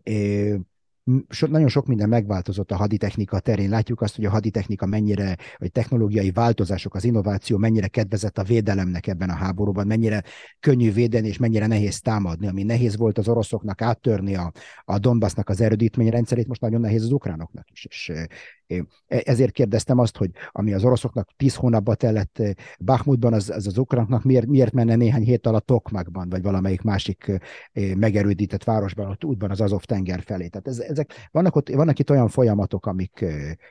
[1.29, 3.69] so, nagyon sok minden megváltozott a haditechnika terén.
[3.69, 9.07] Látjuk azt, hogy a haditechnika mennyire, vagy technológiai változások, az innováció mennyire kedvezett a védelemnek
[9.07, 10.23] ebben a háborúban, mennyire
[10.59, 12.47] könnyű védeni, és mennyire nehéz támadni.
[12.47, 14.51] Ami nehéz volt az oroszoknak áttörni a,
[14.85, 17.85] a Donbassnak az erődítményrendszerét, most nagyon nehéz az ukránoknak is.
[17.85, 18.11] És
[18.69, 22.41] E, ezért kérdeztem azt, hogy ami az oroszoknak tíz hónapba tellett
[22.79, 27.31] Bakhmutban, az, az az ukránoknak miért, miért menne néhány hét alatt Tokmakban, vagy valamelyik másik
[27.95, 30.47] megerődített városban, ott útban az Azov tenger felé.
[30.47, 33.25] Tehát ez, ezek, vannak, ott, vannak itt olyan folyamatok, amik,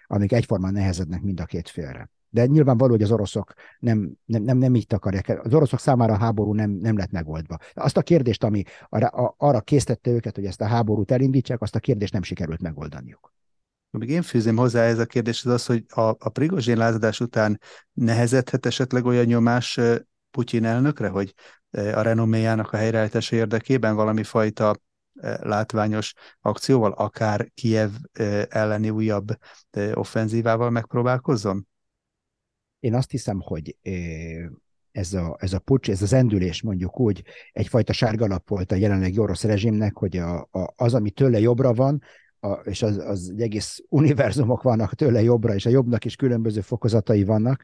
[0.06, 2.10] amik egyformán nehezednek mind a két félre.
[2.30, 5.40] De nyilvánvaló, hogy az oroszok nem, nem, nem, nem így akarják.
[5.44, 7.58] Az oroszok számára a háború nem, nem lett megoldva.
[7.74, 11.78] Azt a kérdést, ami arra, arra késztette őket, hogy ezt a háborút elindítsák, azt a
[11.78, 13.32] kérdést nem sikerült megoldaniuk.
[13.90, 17.60] Még én fűzném hozzá ez a kérdés, az az, hogy a, a Prigozsén lázadás után
[17.92, 19.80] nehezedhet esetleg olyan nyomás
[20.30, 21.34] Putyin elnökre, hogy
[21.70, 24.76] a renoméjának a helyreállítása érdekében valami fajta
[25.20, 27.90] látványos akcióval, akár Kiev
[28.48, 29.28] elleni újabb
[29.94, 31.66] offenzívával megpróbálkozzon?
[32.80, 33.76] Én azt hiszem, hogy
[34.90, 39.18] ez a, ez a pucs, ez az endülés mondjuk úgy egyfajta sárgalap volt a jelenlegi
[39.18, 42.02] orosz rezsimnek, hogy a, a, az, ami tőle jobbra van,
[42.40, 47.24] a, és az, az egész univerzumok vannak tőle jobbra, és a jobbnak is különböző fokozatai
[47.24, 47.62] vannak,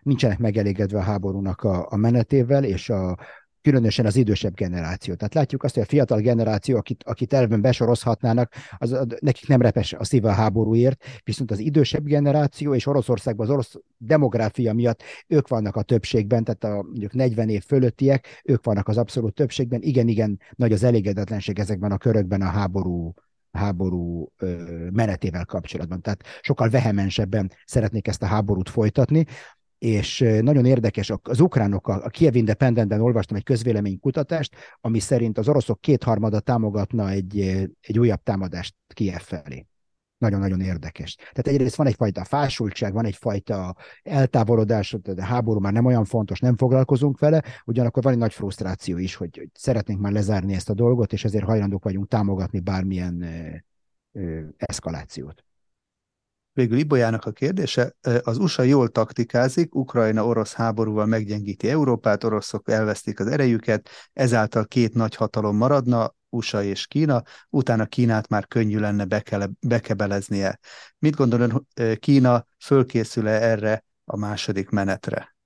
[0.00, 3.18] nincsenek megelégedve a háborúnak a, a menetével, és a,
[3.64, 5.14] különösen az idősebb generáció.
[5.14, 9.60] Tehát látjuk azt, hogy a fiatal generáció, akit, akit elven besorozhatnának, az, az, nekik nem
[9.60, 15.02] repes a szíve a háborúért, viszont az idősebb generáció és Oroszországban az orosz demográfia miatt
[15.26, 19.82] ők vannak a többségben, tehát a mondjuk 40 év fölöttiek, ők vannak az abszolút többségben.
[19.82, 23.14] Igen, igen, nagy az elégedetlenség ezekben a körökben a háború
[23.52, 24.32] háború
[24.90, 26.00] menetével kapcsolatban.
[26.00, 29.24] Tehát sokkal vehemensebben szeretnék ezt a háborút folytatni,
[29.84, 35.80] és nagyon érdekes, az ukránok, a Kiev Independentben olvastam egy közvéleménykutatást, ami szerint az oroszok
[35.80, 37.40] kétharmada támogatna egy,
[37.80, 39.66] egy újabb támadást Kiev felé
[40.18, 41.14] nagyon-nagyon érdekes.
[41.14, 46.56] Tehát egyrészt van egyfajta fásultság, van egyfajta eltávolodás, de háború már nem olyan fontos, nem
[46.56, 50.74] foglalkozunk vele, ugyanakkor van egy nagy frusztráció is, hogy, hogy szeretnénk már lezárni ezt a
[50.74, 53.56] dolgot, és ezért hajlandók vagyunk támogatni bármilyen ö,
[54.20, 55.44] ö, eszkalációt.
[56.54, 63.26] Végül Ibolyának a kérdése, az USA jól taktikázik, Ukrajna-orosz háborúval meggyengíti Európát, oroszok elvesztik az
[63.26, 69.50] erejüket, ezáltal két nagy hatalom maradna, USA és Kína, utána Kínát már könnyű lenne bekele,
[69.60, 70.58] bekebeleznie.
[70.98, 71.66] Mit gondol
[71.98, 75.36] Kína fölkészül-e erre a második menetre?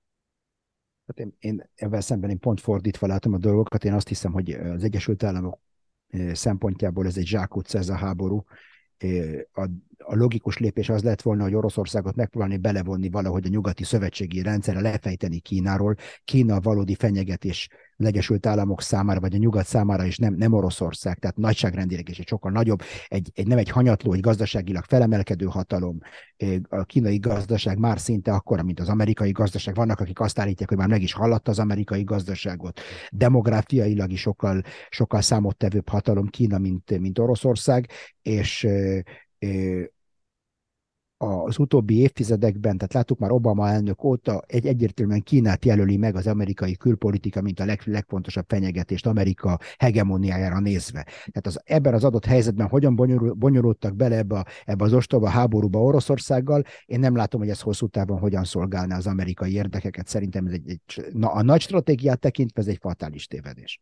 [1.07, 3.83] Hát én, én ebben szemben én pont fordítva látom a dolgokat.
[3.83, 5.59] Én azt hiszem, hogy az Egyesült Államok
[6.33, 8.43] szempontjából ez egy zsákutca ez a háború.
[9.53, 9.61] A,
[9.97, 14.81] a logikus lépés az lett volna, hogy Oroszországot megpróbálni belevonni valahogy a nyugati szövetségi rendszerre,
[14.81, 15.95] lefejteni Kínáról.
[16.23, 17.69] Kína valódi fenyegetés
[17.99, 22.19] az Egyesült Államok számára, vagy a nyugat számára is nem, nem Oroszország, tehát nagyságrendileg is
[22.19, 25.99] egy sokkal nagyobb, egy, egy, nem egy hanyatló, egy gazdaságilag felemelkedő hatalom.
[26.69, 29.75] A kínai gazdaság már szinte akkora, mint az amerikai gazdaság.
[29.75, 32.79] Vannak, akik azt állítják, hogy már meg is haladta az amerikai gazdaságot.
[33.11, 37.89] Demográfiailag is sokkal, sokkal számottevőbb hatalom Kína, mint, mint Oroszország,
[38.21, 38.67] és
[41.21, 46.27] az utóbbi évtizedekben, tehát láttuk már Obama elnök óta, egy egyértelműen Kínát jelöli meg az
[46.27, 51.03] amerikai külpolitika, mint a leg, legfontosabb fenyegetést Amerika hegemoniájára nézve.
[51.03, 55.29] Tehát az, ebben az adott helyzetben hogyan bonyolul, bonyolultak bele ebbe, a, ebbe az ostoba
[55.29, 60.07] háborúba Oroszországgal, én nem látom, hogy ez hosszú távon hogyan szolgálná az amerikai érdekeket.
[60.07, 63.81] Szerintem ez egy, egy na, a nagy stratégiát tekintve ez egy fatális tévedés.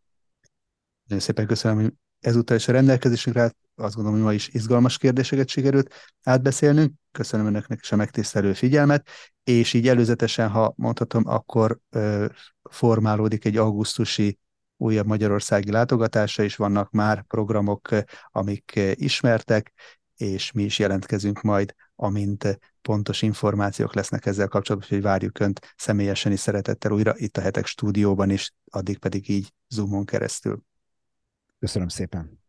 [1.07, 3.55] Nagyon szépen köszönöm, hogy ezúttal is a rendelkezésünkre állt.
[3.75, 5.93] Azt gondolom, hogy ma is izgalmas kérdéseket sikerült
[6.23, 6.93] átbeszélnünk.
[7.11, 9.07] Köszönöm önöknek is a megtisztelő figyelmet,
[9.43, 12.25] és így előzetesen, ha mondhatom, akkor ö,
[12.69, 14.39] formálódik egy augusztusi
[14.77, 17.89] újabb magyarországi látogatása is vannak már programok,
[18.31, 19.73] amik ismertek,
[20.15, 26.31] és mi is jelentkezünk majd, amint pontos információk lesznek ezzel kapcsolatban, hogy várjuk Önt személyesen
[26.31, 30.61] is szeretettel újra itt a hetek stúdióban is, addig pedig így Zoomon keresztül.
[31.59, 32.45] Köszönöm szépen.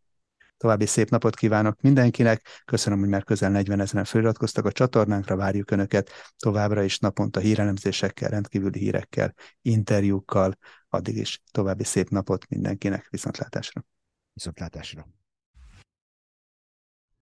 [0.56, 2.42] További szép napot kívánok mindenkinek.
[2.64, 8.28] Köszönöm, hogy már közel 40 ezeren feliratkoztak a csatornánkra, várjuk Önöket továbbra is naponta hírelemzésekkel,
[8.28, 10.58] rendkívüli hírekkel, interjúkkal.
[10.88, 13.06] Addig is további szép napot mindenkinek.
[13.10, 13.84] Viszontlátásra.
[14.32, 15.17] Viszontlátásra.